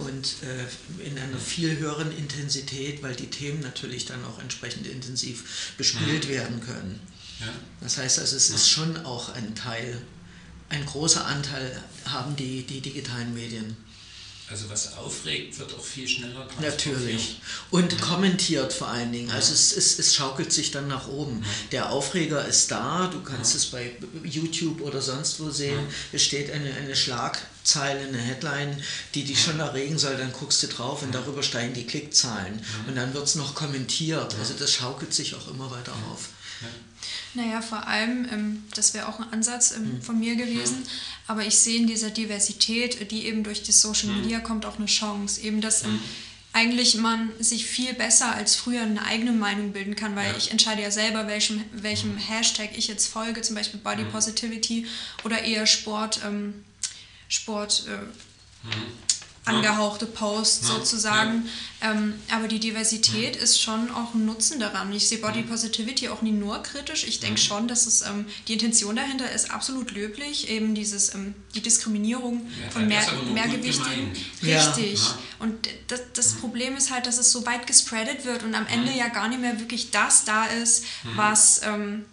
und 0.01 0.35
äh, 0.43 1.05
in 1.07 1.19
einer 1.19 1.39
viel 1.39 1.79
höheren 1.79 2.17
Intensität, 2.17 3.03
weil 3.03 3.15
die 3.15 3.29
Themen 3.29 3.61
natürlich 3.61 4.07
dann 4.07 4.25
auch 4.25 4.41
entsprechend 4.41 4.87
intensiv 4.87 5.75
bespielt 5.77 6.29
werden 6.29 6.61
können. 6.61 7.01
Ja? 7.41 7.47
Das 7.81 7.99
heißt 7.99 8.19
also, 8.19 8.37
es 8.37 8.51
ist 8.51 8.69
schon 8.69 8.97
auch 9.05 9.31
ein 9.35 9.55
Teil, 9.55 10.01
ein 10.69 10.85
großer 10.87 11.27
Anteil 11.27 11.83
haben 12.05 12.37
die, 12.37 12.63
die 12.63 12.81
digitalen 12.81 13.35
Medien. 13.35 13.77
Also 14.51 14.69
was 14.69 14.97
aufregt, 14.97 15.59
wird 15.61 15.73
auch 15.75 15.85
viel 15.85 16.09
schneller 16.09 16.49
Natürlich. 16.61 17.41
Und 17.71 18.01
kommentiert 18.01 18.73
vor 18.73 18.89
allen 18.89 19.13
Dingen. 19.13 19.31
Also 19.31 19.53
es, 19.53 19.77
es, 19.77 20.01
es 20.01 20.17
schaukelt 20.17 20.53
sich 20.53 20.73
dann 20.73 20.89
nach 20.89 21.07
oben. 21.07 21.45
Der 21.71 21.91
Aufreger 21.91 22.45
ist 22.45 22.69
da, 22.73 23.07
du 23.07 23.23
kannst 23.23 23.55
es 23.55 23.67
bei 23.67 23.93
YouTube 24.25 24.81
oder 24.81 25.01
sonst 25.01 25.39
wo 25.39 25.51
sehen. 25.51 25.87
Es 26.13 26.25
steht 26.25 26.51
eine, 26.51 26.75
eine 26.75 26.97
Schlagzeile, 26.97 28.01
eine 28.01 28.19
Headline, 28.19 28.83
die 29.15 29.23
dich 29.23 29.41
schon 29.41 29.61
erregen 29.61 29.99
soll, 29.99 30.17
dann 30.17 30.33
guckst 30.33 30.63
du 30.65 30.67
drauf 30.67 31.03
und 31.03 31.15
darüber 31.15 31.45
steigen 31.45 31.75
die 31.75 31.87
Klickzahlen. 31.87 32.61
Und 32.89 32.97
dann 32.97 33.15
wird 33.15 33.25
es 33.25 33.37
noch 33.37 33.55
kommentiert. 33.55 34.35
Also 34.41 34.55
das 34.59 34.73
schaukelt 34.73 35.15
sich 35.15 35.37
auch 35.37 35.49
immer 35.49 35.71
weiter 35.71 35.93
auf. 36.11 36.29
Naja, 37.35 37.62
vor 37.62 37.87
allem, 37.87 38.27
ähm, 38.31 38.62
das 38.75 38.92
wäre 38.92 39.09
auch 39.09 39.20
ein 39.20 39.33
Ansatz 39.33 39.73
ähm, 39.77 39.85
Hm. 39.85 40.03
von 40.03 40.18
mir 40.18 40.35
gewesen, 40.37 40.83
aber 41.27 41.44
ich 41.46 41.57
sehe 41.57 41.79
in 41.79 41.87
dieser 41.87 42.11
Diversität, 42.11 43.11
die 43.11 43.27
eben 43.27 43.44
durch 43.44 43.62
die 43.62 43.73
Social 43.73 44.09
Hm. 44.11 44.20
Media 44.23 44.40
kommt, 44.40 44.66
auch 44.66 44.77
eine 44.79 44.87
Chance. 44.87 45.40
Eben, 45.40 45.61
dass 45.61 45.85
ähm, 45.85 46.01
eigentlich 46.53 46.96
man 46.96 47.31
sich 47.38 47.66
viel 47.66 47.94
besser 47.94 48.35
als 48.35 48.57
früher 48.57 48.83
eine 48.83 49.05
eigene 49.05 49.31
Meinung 49.33 49.73
bilden 49.73 49.94
kann, 49.94 50.16
weil 50.16 50.33
Ja. 50.33 50.37
Ich 50.37 50.51
entscheide 50.51 50.83
ja 50.83 50.90
selber, 50.90 51.29
welchem, 51.29 51.62
welchem 51.73 52.16
Hashtag 52.16 52.70
ich 52.77 52.88
jetzt 52.88 53.07
folge, 53.07 53.40
zum 53.42 53.55
Beispiel 53.55 53.79
Body 53.81 54.05
Positivity 54.05 54.87
oder 55.25 55.42
eher 55.42 55.66
Sport, 55.66 56.20
ähm, 56.27 56.64
Sport. 57.29 57.85
Äh, 57.88 58.68
angehauchte 59.44 60.07
Posts 60.07 60.68
Ja, 60.68 60.74
sozusagen. 60.74 61.48
Ähm, 61.81 62.14
aber 62.31 62.46
die 62.46 62.61
Diversität 62.61 63.37
ist 63.37 63.61
schon 63.61 63.90
auch 63.90 64.12
ein 64.12 64.26
Nutzen 64.26 64.61
daran. 64.61 64.92
Ich 64.92 65.09
sehe 65.09 65.18
Body 65.18 65.42
Positivity 65.42 66.11
auch 66.11 66.20
nie 66.20 66.31
nur 66.31 66.62
kritisch. 66.62 67.05
Ich 67.05 67.20
denke 67.20 67.40
schon, 67.40 67.66
dass 67.66 67.87
es 67.87 68.03
ähm, 68.03 68.26
die 68.48 68.53
Intention 68.53 68.96
dahinter 68.96 69.31
ist 69.31 69.50
absolut 69.50 69.92
löblich, 69.92 70.50
eben 70.50 70.74
dieses 70.74 71.14
ähm, 71.14 71.35
die 71.55 71.62
Diskriminierung 71.62 72.46
Ja, 72.62 72.70
von 72.70 72.87
mehr, 72.87 73.03
Mehrgewichtigen. 73.33 74.12
Ja. 74.42 74.59
Richtig. 74.62 75.00
Ja. 75.03 75.18
Und 75.38 75.68
das, 75.88 76.03
das 76.12 76.35
Problem 76.35 76.76
ist 76.76 76.90
halt, 76.90 77.07
dass 77.07 77.16
es 77.16 77.33
so 77.33 77.46
weit 77.46 77.66
gespreadet 77.66 78.26
wird 78.26 78.42
und 78.42 78.55
am 78.55 78.66
Ende 78.66 78.92
ja 78.92 79.09
gar 79.09 79.29
nicht 79.29 79.40
mehr 79.40 79.59
wirklich 79.59 79.90
das 79.90 80.26
da 80.26 80.44
ist, 80.44 80.85
was 81.16 81.62
ähm, 81.64 82.05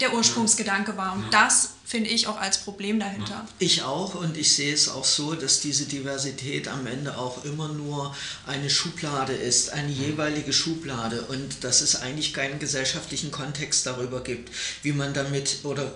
der 0.00 0.14
Ursprungsgedanke 0.14 0.96
war. 0.96 1.14
Und 1.14 1.34
das 1.34 1.70
finde 1.90 2.10
ich 2.10 2.28
auch 2.28 2.40
als 2.40 2.58
Problem 2.58 3.00
dahinter. 3.00 3.44
Ich 3.58 3.82
auch 3.82 4.14
und 4.14 4.36
ich 4.36 4.54
sehe 4.54 4.72
es 4.72 4.88
auch 4.88 5.04
so, 5.04 5.34
dass 5.34 5.58
diese 5.58 5.86
Diversität 5.86 6.68
am 6.68 6.86
Ende 6.86 7.18
auch 7.18 7.44
immer 7.44 7.66
nur 7.66 8.14
eine 8.46 8.70
Schublade 8.70 9.32
ist, 9.32 9.70
eine 9.70 9.90
jeweilige 9.90 10.52
Schublade 10.52 11.22
und 11.22 11.64
dass 11.64 11.80
es 11.80 11.96
eigentlich 11.96 12.32
keinen 12.32 12.60
gesellschaftlichen 12.60 13.32
Kontext 13.32 13.86
darüber 13.86 14.22
gibt, 14.22 14.52
wie 14.84 14.92
man 14.92 15.14
damit 15.14 15.64
oder 15.64 15.92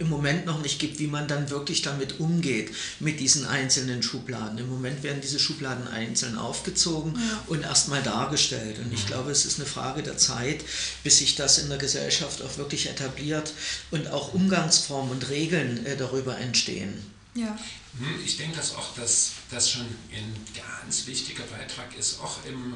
im 0.00 0.08
Moment 0.08 0.46
noch 0.46 0.62
nicht 0.62 0.78
gibt, 0.78 0.98
wie 1.00 1.06
man 1.06 1.28
dann 1.28 1.50
wirklich 1.50 1.82
damit 1.82 2.18
umgeht 2.18 2.70
mit 2.98 3.20
diesen 3.20 3.46
einzelnen 3.46 4.02
Schubladen. 4.02 4.56
Im 4.56 4.70
Moment 4.70 5.02
werden 5.02 5.20
diese 5.20 5.38
Schubladen 5.38 5.86
einzeln 5.86 6.38
aufgezogen 6.38 7.18
und 7.46 7.62
erstmal 7.62 8.02
dargestellt. 8.02 8.78
Und 8.78 8.90
ich 8.90 9.06
glaube, 9.06 9.32
es 9.32 9.44
ist 9.44 9.58
eine 9.58 9.68
Frage 9.68 10.02
der 10.02 10.16
Zeit, 10.16 10.64
bis 11.04 11.18
sich 11.18 11.34
das 11.36 11.58
in 11.58 11.68
der 11.68 11.76
Gesellschaft 11.76 12.40
auch 12.40 12.56
wirklich 12.56 12.88
etabliert 12.88 13.52
und 13.90 14.08
auch 14.08 14.32
Umgangsformen 14.32 15.10
und 15.10 15.25
Regeln 15.28 15.84
äh, 15.86 15.96
darüber 15.96 16.38
entstehen. 16.38 16.94
Ja. 17.34 17.58
Hm, 17.98 18.20
Ich 18.24 18.36
denke, 18.36 18.56
dass 18.56 18.74
auch 18.74 18.94
das, 18.96 19.32
das 19.50 19.70
schon 19.70 19.82
ein 19.82 20.34
ganz 20.54 21.06
wichtiger 21.06 21.44
Beitrag 21.44 21.96
ist, 21.98 22.20
auch 22.20 22.44
im 22.44 22.74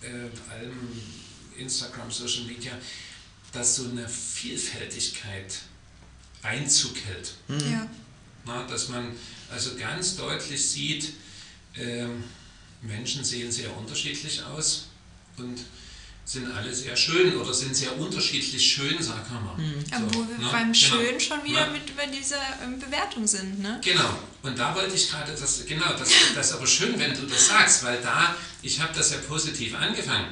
äh, 0.00 0.06
allem 0.52 0.76
Instagram, 1.56 2.10
Social 2.10 2.44
Media, 2.44 2.72
dass 3.52 3.76
so 3.76 3.88
eine 3.88 4.08
Vielfältigkeit 4.08 5.58
Einzug 6.42 6.96
hält. 7.06 7.34
Ja. 7.70 7.88
Na, 8.44 8.66
dass 8.66 8.88
man 8.88 9.12
also 9.50 9.74
ganz 9.76 10.16
deutlich 10.16 10.66
sieht, 10.68 11.12
ähm, 11.76 12.24
Menschen 12.82 13.24
sehen 13.24 13.50
sehr 13.50 13.76
unterschiedlich 13.76 14.42
aus 14.44 14.86
und 15.36 15.58
sind 16.28 16.52
alle 16.52 16.74
sehr 16.74 16.94
schön 16.94 17.34
oder 17.38 17.54
sind 17.54 17.74
sehr 17.74 17.98
unterschiedlich 17.98 18.62
schön, 18.72 19.02
sagen 19.02 19.24
wir 19.30 19.40
mal. 19.40 20.04
Obwohl 20.06 20.28
wir 20.28 20.36
ne? 20.36 20.48
beim 20.52 20.72
Genau. 20.74 20.74
Schön 20.74 21.18
schon 21.18 21.42
wieder 21.42 21.66
Ne? 21.68 21.72
mit 21.72 21.96
bei 21.96 22.04
dieser 22.06 22.36
ähm, 22.62 22.78
Bewertung 22.78 23.26
sind, 23.26 23.60
ne? 23.60 23.80
Genau, 23.82 24.10
und 24.42 24.58
da 24.58 24.74
wollte 24.74 24.94
ich 24.94 25.08
gerade, 25.10 25.32
das, 25.32 25.64
genau, 25.64 25.90
das, 25.98 26.10
das 26.34 26.48
ist 26.48 26.52
aber 26.52 26.66
schön, 26.66 26.98
wenn 26.98 27.14
du 27.14 27.22
das 27.22 27.46
sagst, 27.48 27.82
weil 27.82 28.02
da, 28.02 28.36
ich 28.60 28.78
habe 28.78 28.92
das 28.94 29.10
ja 29.12 29.16
positiv 29.26 29.74
angefangen, 29.74 30.26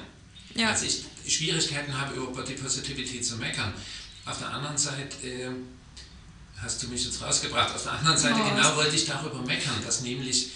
Ja. 0.54 0.68
als 0.68 0.82
ich 0.82 1.04
Schwierigkeiten 1.26 1.98
habe, 1.98 2.14
über 2.14 2.26
Body 2.26 2.52
Positivity 2.52 3.22
zu 3.22 3.36
meckern. 3.36 3.72
Auf 4.26 4.38
der 4.38 4.50
anderen 4.50 4.76
Seite 4.76 5.26
äh, 5.26 5.48
hast 6.60 6.82
du 6.82 6.88
mich 6.88 7.06
jetzt 7.06 7.22
rausgebracht. 7.22 7.74
Auf 7.74 7.82
der 7.84 7.92
anderen 7.92 8.18
Seite 8.18 8.36
oh, 8.44 8.50
genau 8.54 8.76
wollte 8.76 8.96
ich 8.96 9.06
darüber 9.06 9.40
meckern, 9.40 9.80
dass 9.82 10.02
nämlich 10.02 10.50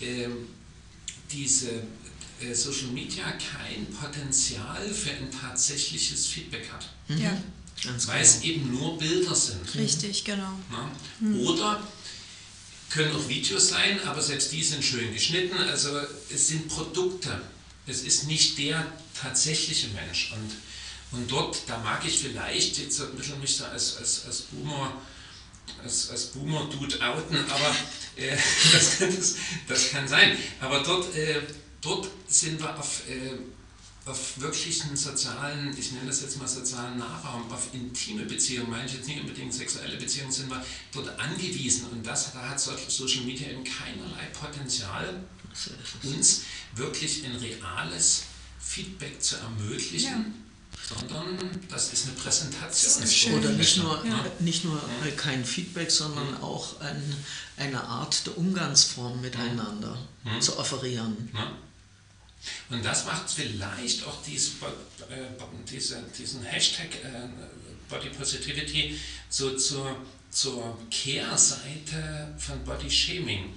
äh, 0.00 0.28
diese 1.30 1.82
Social 2.54 2.88
Media 2.88 3.24
kein 3.32 3.86
Potenzial 3.86 4.88
für 4.88 5.10
ein 5.10 5.30
tatsächliches 5.30 6.26
Feedback 6.26 6.70
hat. 6.72 6.88
Mhm. 7.08 7.18
Ja. 7.18 7.42
Ganz 7.84 8.06
weil 8.06 8.22
genau. 8.22 8.28
es 8.28 8.42
eben 8.42 8.72
nur 8.72 8.98
Bilder 8.98 9.34
sind. 9.34 9.74
Richtig, 9.74 10.24
genau. 10.24 10.52
Mhm. 11.20 11.40
Oder 11.40 11.86
können 12.90 13.14
auch 13.14 13.28
Videos 13.28 13.68
sein, 13.68 14.00
aber 14.04 14.22
selbst 14.22 14.52
die 14.52 14.62
sind 14.62 14.82
schön 14.82 15.12
geschnitten. 15.12 15.56
Also 15.58 15.90
es 16.32 16.48
sind 16.48 16.68
Produkte. 16.68 17.40
Es 17.86 18.02
ist 18.02 18.26
nicht 18.26 18.58
der 18.58 18.86
tatsächliche 19.20 19.88
Mensch. 19.88 20.32
Und, 20.32 21.18
und 21.18 21.30
dort, 21.30 21.62
da 21.66 21.78
mag 21.78 22.04
ich 22.06 22.18
vielleicht 22.18 22.78
jetzt 22.78 23.00
ein 23.00 23.14
bisschen 23.14 23.40
mich 23.40 23.58
da 23.58 23.66
als, 23.66 23.96
als, 23.98 24.24
als 24.26 24.42
Boomer 24.42 24.92
als, 25.82 26.10
als 26.10 26.26
Boomer-Dude 26.26 27.00
outen, 27.00 27.38
aber 27.50 27.76
äh, 28.16 28.36
das, 28.72 28.98
das, 28.98 29.34
das, 29.68 29.90
kann 29.90 30.06
sein. 30.06 30.36
Aber 30.60 30.82
dort, 30.82 31.14
äh, 31.16 31.42
dort 31.86 32.08
sind 32.26 32.60
wir 32.60 32.78
auf, 32.78 33.08
äh, 33.08 34.08
auf 34.08 34.40
wirklichen 34.40 34.96
sozialen, 34.96 35.76
ich 35.78 35.92
nenne 35.92 36.06
das 36.06 36.20
jetzt 36.20 36.38
mal 36.38 36.46
sozialen 36.48 36.98
Nahraum, 36.98 37.50
auf 37.50 37.68
intime 37.72 38.24
Beziehungen, 38.24 38.70
meine 38.70 38.86
ich 38.86 38.94
jetzt 38.94 39.06
nicht 39.06 39.20
unbedingt 39.20 39.54
sexuelle 39.54 39.96
Beziehungen, 39.96 40.32
sind 40.32 40.50
wir 40.50 40.64
dort 40.92 41.18
angewiesen. 41.18 41.86
Und 41.90 42.06
das, 42.06 42.32
da 42.32 42.48
hat 42.48 42.60
Social 42.60 43.24
Media 43.24 43.48
eben 43.48 43.64
keinerlei 43.64 44.26
Potenzial, 44.32 45.24
uns 46.02 46.42
wirklich 46.74 47.24
ein 47.24 47.36
reales 47.36 48.24
Feedback 48.60 49.22
zu 49.22 49.36
ermöglichen. 49.36 50.10
Ja 50.10 50.24
sondern 50.88 51.38
das 51.68 51.92
ist 51.92 52.06
eine 52.06 52.16
Präsentation. 52.16 53.02
Ist 53.02 53.26
Oder 53.26 53.50
nicht 53.54 53.76
nur, 53.78 54.04
ja. 54.04 54.24
nicht 54.38 54.64
nur 54.64 54.76
ja. 54.76 55.10
kein 55.16 55.44
Feedback, 55.44 55.90
sondern 55.90 56.30
mhm. 56.32 56.44
auch 56.44 56.80
ein, 56.80 57.16
eine 57.56 57.82
Art 57.82 58.26
der 58.26 58.38
Umgangsform 58.38 59.20
miteinander 59.20 59.98
zu 60.40 60.58
offerieren. 60.58 61.30
Und 62.70 62.84
das 62.84 63.04
macht 63.04 63.30
vielleicht 63.30 64.04
auch 64.06 64.22
dies, 64.22 64.54
äh, 65.10 65.24
diese, 65.70 66.02
diesen 66.16 66.42
Hashtag 66.42 66.94
äh, 67.04 67.28
Body 67.88 68.10
Positivity 68.10 68.98
so 69.28 69.56
zur, 69.56 70.04
zur 70.30 70.78
Kehrseite 70.90 72.34
von 72.38 72.64
Body 72.64 72.90
Shaming. 72.90 73.54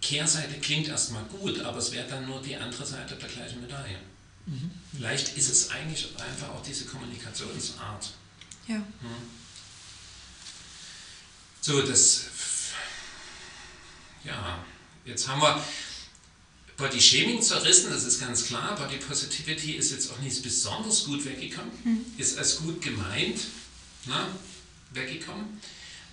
Kehrseite 0.00 0.58
klingt 0.60 0.88
erstmal 0.88 1.24
gut, 1.24 1.60
aber 1.60 1.78
es 1.78 1.92
wäre 1.92 2.08
dann 2.08 2.26
nur 2.26 2.40
die 2.40 2.56
andere 2.56 2.86
Seite 2.86 3.16
der 3.16 3.28
gleichen 3.28 3.60
Medaille. 3.60 3.98
Mhm. 4.46 4.70
Vielleicht 4.96 5.36
ist 5.36 5.50
es 5.50 5.70
eigentlich 5.70 6.08
einfach 6.16 6.50
auch 6.50 6.62
diese 6.62 6.86
Kommunikationsart. 6.86 8.10
Ja. 8.66 8.76
Hm. 8.76 8.84
So, 11.60 11.82
das. 11.82 12.26
Ja, 14.24 14.64
jetzt 15.04 15.26
haben 15.26 15.40
wir 15.40 15.62
Body 16.78 17.00
Shaming 17.00 17.42
zerrissen, 17.42 17.90
das 17.90 18.04
ist 18.04 18.20
ganz 18.20 18.46
klar. 18.46 18.76
Body 18.76 18.96
Positivity 18.96 19.72
ist 19.72 19.90
jetzt 19.90 20.10
auch 20.12 20.18
nicht 20.20 20.42
besonders 20.42 21.04
gut 21.04 21.24
weggekommen, 21.24 21.72
mhm. 21.84 22.04
ist 22.16 22.38
als 22.38 22.58
gut 22.58 22.80
gemeint 22.80 23.40
na, 24.06 24.28
weggekommen. 24.92 25.60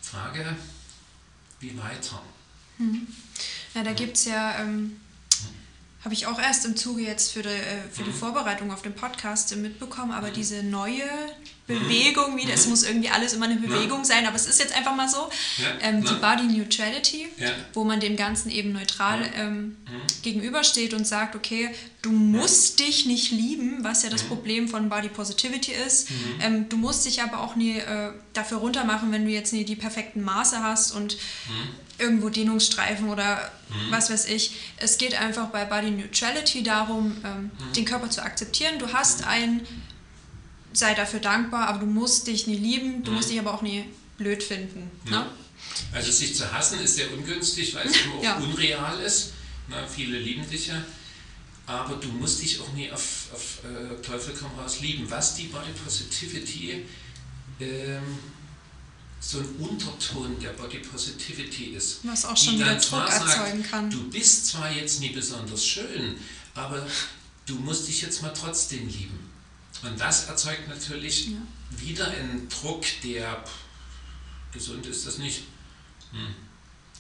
Frage, 0.01 0.58
wie 1.60 1.78
weiter? 1.78 2.21
Mhm. 2.80 3.08
Ja, 3.75 3.84
da 3.84 3.93
gibt 3.93 4.17
es 4.17 4.25
ja 4.25 4.60
ähm, 4.60 4.99
habe 6.06 6.13
ich 6.13 6.28
auch 6.28 6.39
erst 6.39 6.65
im 6.65 6.75
Zuge 6.75 7.01
jetzt 7.01 7.32
für 7.32 7.41
die, 7.41 7.49
äh, 7.49 7.82
für 7.91 8.04
die 8.04 8.12
mhm. 8.12 8.15
Vorbereitung 8.15 8.71
auf 8.71 8.84
den 8.84 8.93
Podcast 8.93 9.56
mitbekommen, 9.56 10.12
aber 10.12 10.30
mhm. 10.30 10.34
diese 10.34 10.62
neue 10.62 11.10
Bewegung 11.67 12.38
wieder, 12.38 12.54
es 12.54 12.65
mhm. 12.65 12.71
muss 12.71 12.84
irgendwie 12.84 13.10
alles 13.10 13.34
immer 13.34 13.45
eine 13.45 13.56
Bewegung 13.56 14.06
sein, 14.06 14.28
aber 14.28 14.36
es 14.36 14.45
ist 14.45 14.60
jetzt 14.60 14.75
einfach 14.75 14.95
mal 14.95 15.10
so, 15.10 15.30
ähm, 15.82 16.04
die 16.04 16.13
Body 16.13 16.43
Neutrality, 16.43 17.28
wo 17.73 17.84
man 17.84 17.99
dem 17.99 18.15
Ganzen 18.15 18.51
eben 18.51 18.71
neutral 18.71 19.21
ähm, 19.36 19.78
gegenübersteht 20.21 20.93
und 20.93 21.08
sagt, 21.08 21.36
okay, 21.36 21.69
du 22.04 22.12
musst 22.12 22.80
dich 22.80 23.08
nicht 23.08 23.32
lieben, 23.32 23.84
was 23.84 24.04
ja 24.04 24.10
das 24.10 24.23
Problem 24.23 24.67
von 24.67 24.89
Body 24.89 25.10
Positivity 25.10 25.71
ist. 25.71 26.10
Ähm, 26.39 26.69
du 26.69 26.78
musst 26.78 27.06
dich 27.06 27.23
aber 27.23 27.39
auch 27.39 27.56
nie 27.56 27.80
äh, 27.80 28.12
dafür 28.34 28.60
runtermachen, 28.60 29.12
wenn 29.12 29.25
du 29.25 29.32
jetzt 29.32 29.51
nie 29.51 29.65
die 29.65 29.75
perfekten 29.75 30.21
Maße 30.21 30.62
hast 30.62 30.91
und 30.91 31.17
irgendwo 31.97 32.30
Dehnungsstreifen 32.30 33.10
oder 33.10 33.51
mhm. 33.69 33.91
was 33.91 34.10
weiß 34.10 34.28
ich. 34.28 34.51
Es 34.78 34.97
geht 34.97 35.19
einfach 35.19 35.47
bei 35.47 35.65
Body 35.65 35.91
Neutrality 35.91 36.63
darum, 36.63 37.17
ähm, 37.23 37.51
mhm. 37.58 37.73
den 37.73 37.86
Körper 37.86 38.10
zu 38.10 38.21
akzeptieren. 38.21 38.80
Du 38.80 38.93
hast 38.93 39.21
mhm. 39.21 39.28
Sei 40.75 40.93
dafür 40.93 41.19
dankbar, 41.19 41.67
aber 41.67 41.79
du 41.79 41.85
musst 41.85 42.27
dich 42.27 42.47
nie 42.47 42.57
lieben, 42.57 43.03
du 43.03 43.11
musst 43.11 43.27
mhm. 43.27 43.31
dich 43.31 43.39
aber 43.39 43.53
auch 43.53 43.61
nie 43.61 43.85
blöd 44.17 44.43
finden. 44.43 44.89
Ne? 45.09 45.25
Also 45.91 46.11
sich 46.11 46.35
zu 46.35 46.51
hassen 46.51 46.79
ist 46.81 46.95
sehr 46.95 47.11
ungünstig, 47.13 47.73
weil 47.75 47.88
es 47.88 47.95
immer 48.05 48.15
auch 48.15 48.23
ja. 48.23 48.38
unreal 48.38 48.99
ist. 49.01 49.33
Na, 49.67 49.85
viele 49.88 50.19
lieben 50.19 50.47
dich 50.49 50.67
ja. 50.67 50.83
Aber 51.67 51.95
du 51.95 52.07
musst 52.09 52.41
dich 52.43 52.59
auch 52.59 52.71
nie 52.73 52.91
auf, 52.91 53.29
auf 53.33 53.59
äh, 53.63 54.01
Teufel 54.01 54.35
komm 54.39 54.51
raus 54.59 54.81
lieben. 54.81 55.09
Was 55.09 55.35
die 55.35 55.45
Body 55.45 55.71
Positivity 55.83 56.85
ähm, 57.59 58.03
so 59.19 59.39
ein 59.39 59.55
Unterton 59.57 60.39
der 60.39 60.49
Body 60.49 60.77
Positivity 60.79 61.75
ist. 61.75 61.99
Was 62.03 62.25
auch 62.25 62.38
schon 62.38 62.55
wieder 62.55 62.75
Druck 62.75 63.09
erzeugen 63.09 63.63
kann. 63.63 63.89
Du 63.89 64.07
bist 64.09 64.47
zwar 64.47 64.71
jetzt 64.71 64.99
nie 64.99 65.09
besonders 65.09 65.65
schön, 65.65 66.15
aber 66.53 66.85
du 67.47 67.55
musst 67.55 67.88
dich 67.88 68.01
jetzt 68.01 68.21
mal 68.21 68.33
trotzdem 68.33 68.88
lieben. 68.88 69.19
Und 69.83 69.99
das 69.99 70.27
erzeugt 70.27 70.67
natürlich 70.67 71.27
ja. 71.27 71.38
wieder 71.71 72.07
einen 72.07 72.47
Druck, 72.49 72.83
der 73.03 73.43
gesund 74.51 74.85
ist 74.85 75.05
das 75.05 75.17
nicht. 75.17 75.43
Hm. 76.11 76.33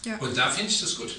Ja. 0.05 0.17
Und 0.17 0.37
da 0.37 0.51
finde 0.51 0.69
ich 0.69 0.79
das 0.79 0.95
gut. 0.97 1.09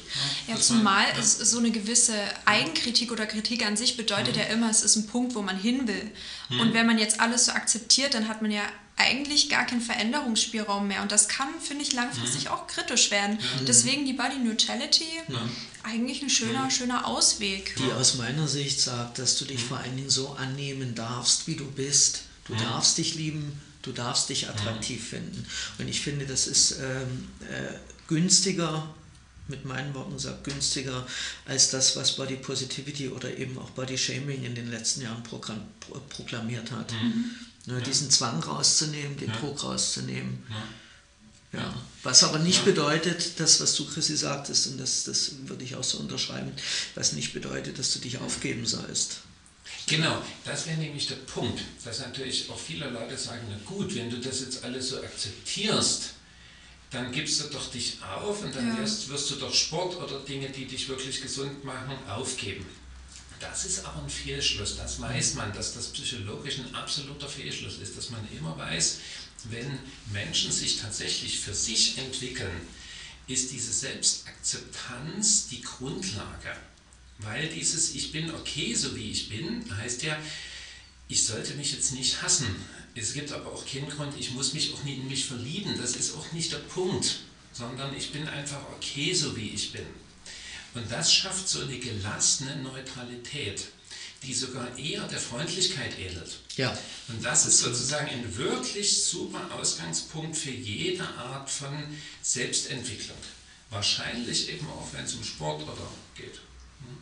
Ja, 0.46 0.54
ja 0.54 0.60
zumal 0.60 1.10
man, 1.10 1.20
ist 1.20 1.38
so 1.40 1.58
eine 1.58 1.72
gewisse 1.72 2.14
Eigenkritik 2.44 3.10
oder 3.10 3.26
Kritik 3.26 3.66
an 3.66 3.76
sich 3.76 3.96
bedeutet 3.96 4.36
mhm. 4.36 4.42
ja 4.42 4.46
immer, 4.46 4.70
es 4.70 4.82
ist 4.82 4.94
ein 4.94 5.08
Punkt, 5.08 5.34
wo 5.34 5.42
man 5.42 5.58
hin 5.58 5.88
will. 5.88 6.12
Mhm. 6.50 6.60
Und 6.60 6.74
wenn 6.74 6.86
man 6.86 6.98
jetzt 6.98 7.20
alles 7.20 7.46
so 7.46 7.52
akzeptiert, 7.52 8.14
dann 8.14 8.28
hat 8.28 8.42
man 8.42 8.52
ja 8.52 8.62
eigentlich 8.96 9.50
gar 9.50 9.66
keinen 9.66 9.82
Veränderungsspielraum 9.82 10.88
mehr. 10.88 11.02
Und 11.02 11.12
das 11.12 11.28
kann, 11.28 11.48
finde 11.60 11.84
ich, 11.84 11.92
langfristig 11.92 12.46
mhm. 12.46 12.50
auch 12.50 12.66
kritisch 12.66 13.10
werden. 13.10 13.38
Ja. 13.38 13.64
Deswegen 13.66 14.06
die 14.06 14.14
Body 14.14 14.38
Neutrality 14.38 15.04
ja. 15.28 15.48
eigentlich 15.82 16.22
ein 16.22 16.30
schöner, 16.30 16.64
ja. 16.64 16.70
schöner 16.70 17.06
Ausweg. 17.06 17.76
Die 17.76 17.92
aus 17.92 18.14
meiner 18.14 18.48
Sicht 18.48 18.80
sagt, 18.80 19.18
dass 19.18 19.38
du 19.38 19.44
dich 19.44 19.62
vor 19.62 19.78
allen 19.78 19.96
Dingen 19.96 20.10
so 20.10 20.30
annehmen 20.30 20.94
darfst, 20.94 21.46
wie 21.46 21.56
du 21.56 21.70
bist. 21.70 22.22
Du 22.46 22.54
darfst 22.54 22.96
dich 22.96 23.16
lieben, 23.16 23.60
du 23.82 23.92
darfst 23.92 24.28
dich 24.28 24.48
attraktiv 24.48 25.08
finden. 25.08 25.46
Und 25.78 25.88
ich 25.88 26.00
finde, 26.00 26.26
das 26.26 26.46
ist 26.46 26.76
ähm, 26.80 27.28
äh, 27.50 27.74
günstiger 28.06 28.94
mit 29.48 29.64
meinen 29.64 29.94
Worten 29.94 30.14
gesagt, 30.14 30.44
günstiger 30.44 31.06
als 31.44 31.70
das, 31.70 31.96
was 31.96 32.16
Body 32.16 32.36
Positivity 32.36 33.08
oder 33.08 33.36
eben 33.36 33.58
auch 33.58 33.70
Body 33.70 33.96
Shaming 33.96 34.44
in 34.44 34.54
den 34.54 34.70
letzten 34.70 35.02
Jahren 35.02 35.22
proklamiert 35.22 36.70
hat. 36.72 36.92
Mhm. 36.92 37.30
Ne, 37.66 37.74
ja. 37.74 37.80
Diesen 37.80 38.10
Zwang 38.10 38.42
rauszunehmen, 38.42 39.16
den 39.16 39.28
ja. 39.28 39.36
Druck 39.36 39.62
rauszunehmen. 39.62 40.44
Ja. 41.52 41.58
ja. 41.60 41.74
Was 42.02 42.22
aber 42.22 42.38
nicht 42.38 42.64
bedeutet, 42.64 43.38
das, 43.40 43.60
was 43.60 43.74
du, 43.74 43.86
Chrissy, 43.86 44.16
sagtest, 44.16 44.68
und 44.68 44.78
das, 44.78 45.04
das 45.04 45.32
würde 45.46 45.64
ich 45.64 45.74
auch 45.74 45.84
so 45.84 45.98
unterschreiben, 45.98 46.52
was 46.94 47.12
nicht 47.12 47.32
bedeutet, 47.32 47.78
dass 47.78 47.92
du 47.92 47.98
dich 47.98 48.18
aufgeben 48.18 48.66
sollst. 48.66 49.18
Genau, 49.88 50.22
das 50.44 50.66
wäre 50.66 50.78
nämlich 50.78 51.08
der 51.08 51.16
Punkt, 51.16 51.60
dass 51.84 52.00
natürlich 52.00 52.48
auch 52.50 52.58
viele 52.58 52.88
Leute 52.90 53.16
sagen, 53.16 53.42
na 53.50 53.58
gut, 53.64 53.94
wenn 53.94 54.10
du 54.10 54.18
das 54.18 54.40
jetzt 54.40 54.64
alles 54.64 54.90
so 54.90 55.02
akzeptierst, 55.02 56.10
dann 56.90 57.10
gibst 57.10 57.40
du 57.40 57.48
doch 57.48 57.70
dich 57.70 57.98
auf 58.02 58.42
und 58.42 58.54
dann 58.54 58.78
wirst, 58.78 59.08
wirst 59.08 59.30
du 59.30 59.36
doch 59.36 59.52
Sport 59.52 59.96
oder 59.96 60.20
Dinge, 60.20 60.48
die 60.50 60.66
dich 60.66 60.88
wirklich 60.88 61.20
gesund 61.20 61.64
machen, 61.64 61.96
aufgeben. 62.08 62.64
Das 63.40 63.64
ist 63.64 63.84
aber 63.84 64.02
ein 64.02 64.08
Fehlschluss, 64.08 64.76
das 64.76 65.00
weiß 65.00 65.34
man, 65.34 65.52
dass 65.52 65.74
das 65.74 65.88
psychologisch 65.88 66.58
ein 66.58 66.74
absoluter 66.74 67.28
Fehlschluss 67.28 67.78
ist, 67.78 67.96
dass 67.96 68.10
man 68.10 68.26
immer 68.36 68.56
weiß, 68.56 68.98
wenn 69.44 69.78
Menschen 70.12 70.50
sich 70.50 70.78
tatsächlich 70.78 71.38
für 71.38 71.54
sich 71.54 71.98
entwickeln, 71.98 72.60
ist 73.28 73.52
diese 73.52 73.72
Selbstakzeptanz 73.72 75.48
die 75.48 75.60
Grundlage. 75.60 76.56
Weil 77.18 77.48
dieses 77.48 77.94
Ich 77.94 78.12
bin 78.12 78.30
okay, 78.34 78.74
so 78.74 78.94
wie 78.94 79.10
ich 79.10 79.28
bin, 79.28 79.64
heißt 79.76 80.02
ja, 80.02 80.18
ich 81.08 81.24
sollte 81.24 81.54
mich 81.54 81.72
jetzt 81.72 81.92
nicht 81.92 82.22
hassen. 82.22 82.46
Es 82.94 83.12
gibt 83.12 83.32
aber 83.32 83.52
auch 83.52 83.66
keinen 83.66 83.88
Grund, 83.90 84.18
ich 84.18 84.32
muss 84.32 84.54
mich 84.54 84.72
auch 84.72 84.82
nie 84.84 84.94
in 84.94 85.08
mich 85.08 85.26
verlieben. 85.26 85.76
Das 85.78 85.96
ist 85.96 86.14
auch 86.14 86.32
nicht 86.32 86.52
der 86.52 86.58
Punkt, 86.58 87.20
sondern 87.52 87.94
ich 87.96 88.12
bin 88.12 88.26
einfach 88.28 88.62
okay, 88.76 89.12
so 89.12 89.36
wie 89.36 89.50
ich 89.50 89.72
bin. 89.72 89.86
Und 90.76 90.92
das 90.92 91.12
schafft 91.12 91.48
so 91.48 91.62
eine 91.62 91.78
gelassene 91.78 92.56
Neutralität, 92.56 93.64
die 94.22 94.34
sogar 94.34 94.76
eher 94.76 95.02
der 95.08 95.18
Freundlichkeit 95.18 95.98
ähnelt. 95.98 96.38
Ja. 96.56 96.76
Und 97.08 97.24
das 97.24 97.46
ist 97.46 97.60
sozusagen 97.60 98.08
ein 98.10 98.36
wirklich 98.36 99.04
super 99.04 99.54
Ausgangspunkt 99.54 100.36
für 100.36 100.50
jede 100.50 101.08
Art 101.16 101.48
von 101.48 101.74
Selbstentwicklung. 102.20 103.16
Wahrscheinlich 103.70 104.50
eben 104.50 104.66
auch, 104.68 104.86
wenn 104.92 105.06
es 105.06 105.14
um 105.14 105.24
Sport 105.24 105.62
oder 105.62 105.90
geht. 106.14 106.34
Hm? 106.34 106.98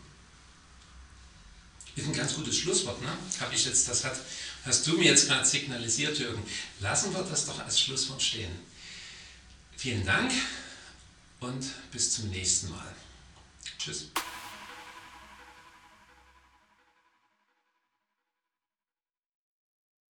Ist 1.97 2.07
ein 2.07 2.13
ganz 2.15 2.35
gutes 2.35 2.57
Schlusswort, 2.57 3.03
ne? 3.03 3.09
Habe 3.41 3.57
ich 3.57 3.65
jetzt, 3.65 3.89
das 3.89 4.05
hat 4.05 4.17
hast 4.65 4.87
du 4.87 4.97
mir 4.97 5.07
jetzt 5.07 5.27
gerade 5.27 5.45
signalisiert, 5.45 6.17
Jürgen. 6.19 6.43
Lassen 6.79 7.13
wir 7.13 7.25
das 7.25 7.47
doch 7.47 7.59
als 7.59 7.81
Schlusswort 7.81 8.23
stehen. 8.23 8.53
Vielen 9.77 10.07
Dank 10.07 10.31
und 11.41 11.65
bis 11.91 12.15
zum 12.15 12.31
nächsten 12.31 12.71
Mal. 12.71 12.95
Tschüss. 13.85 14.24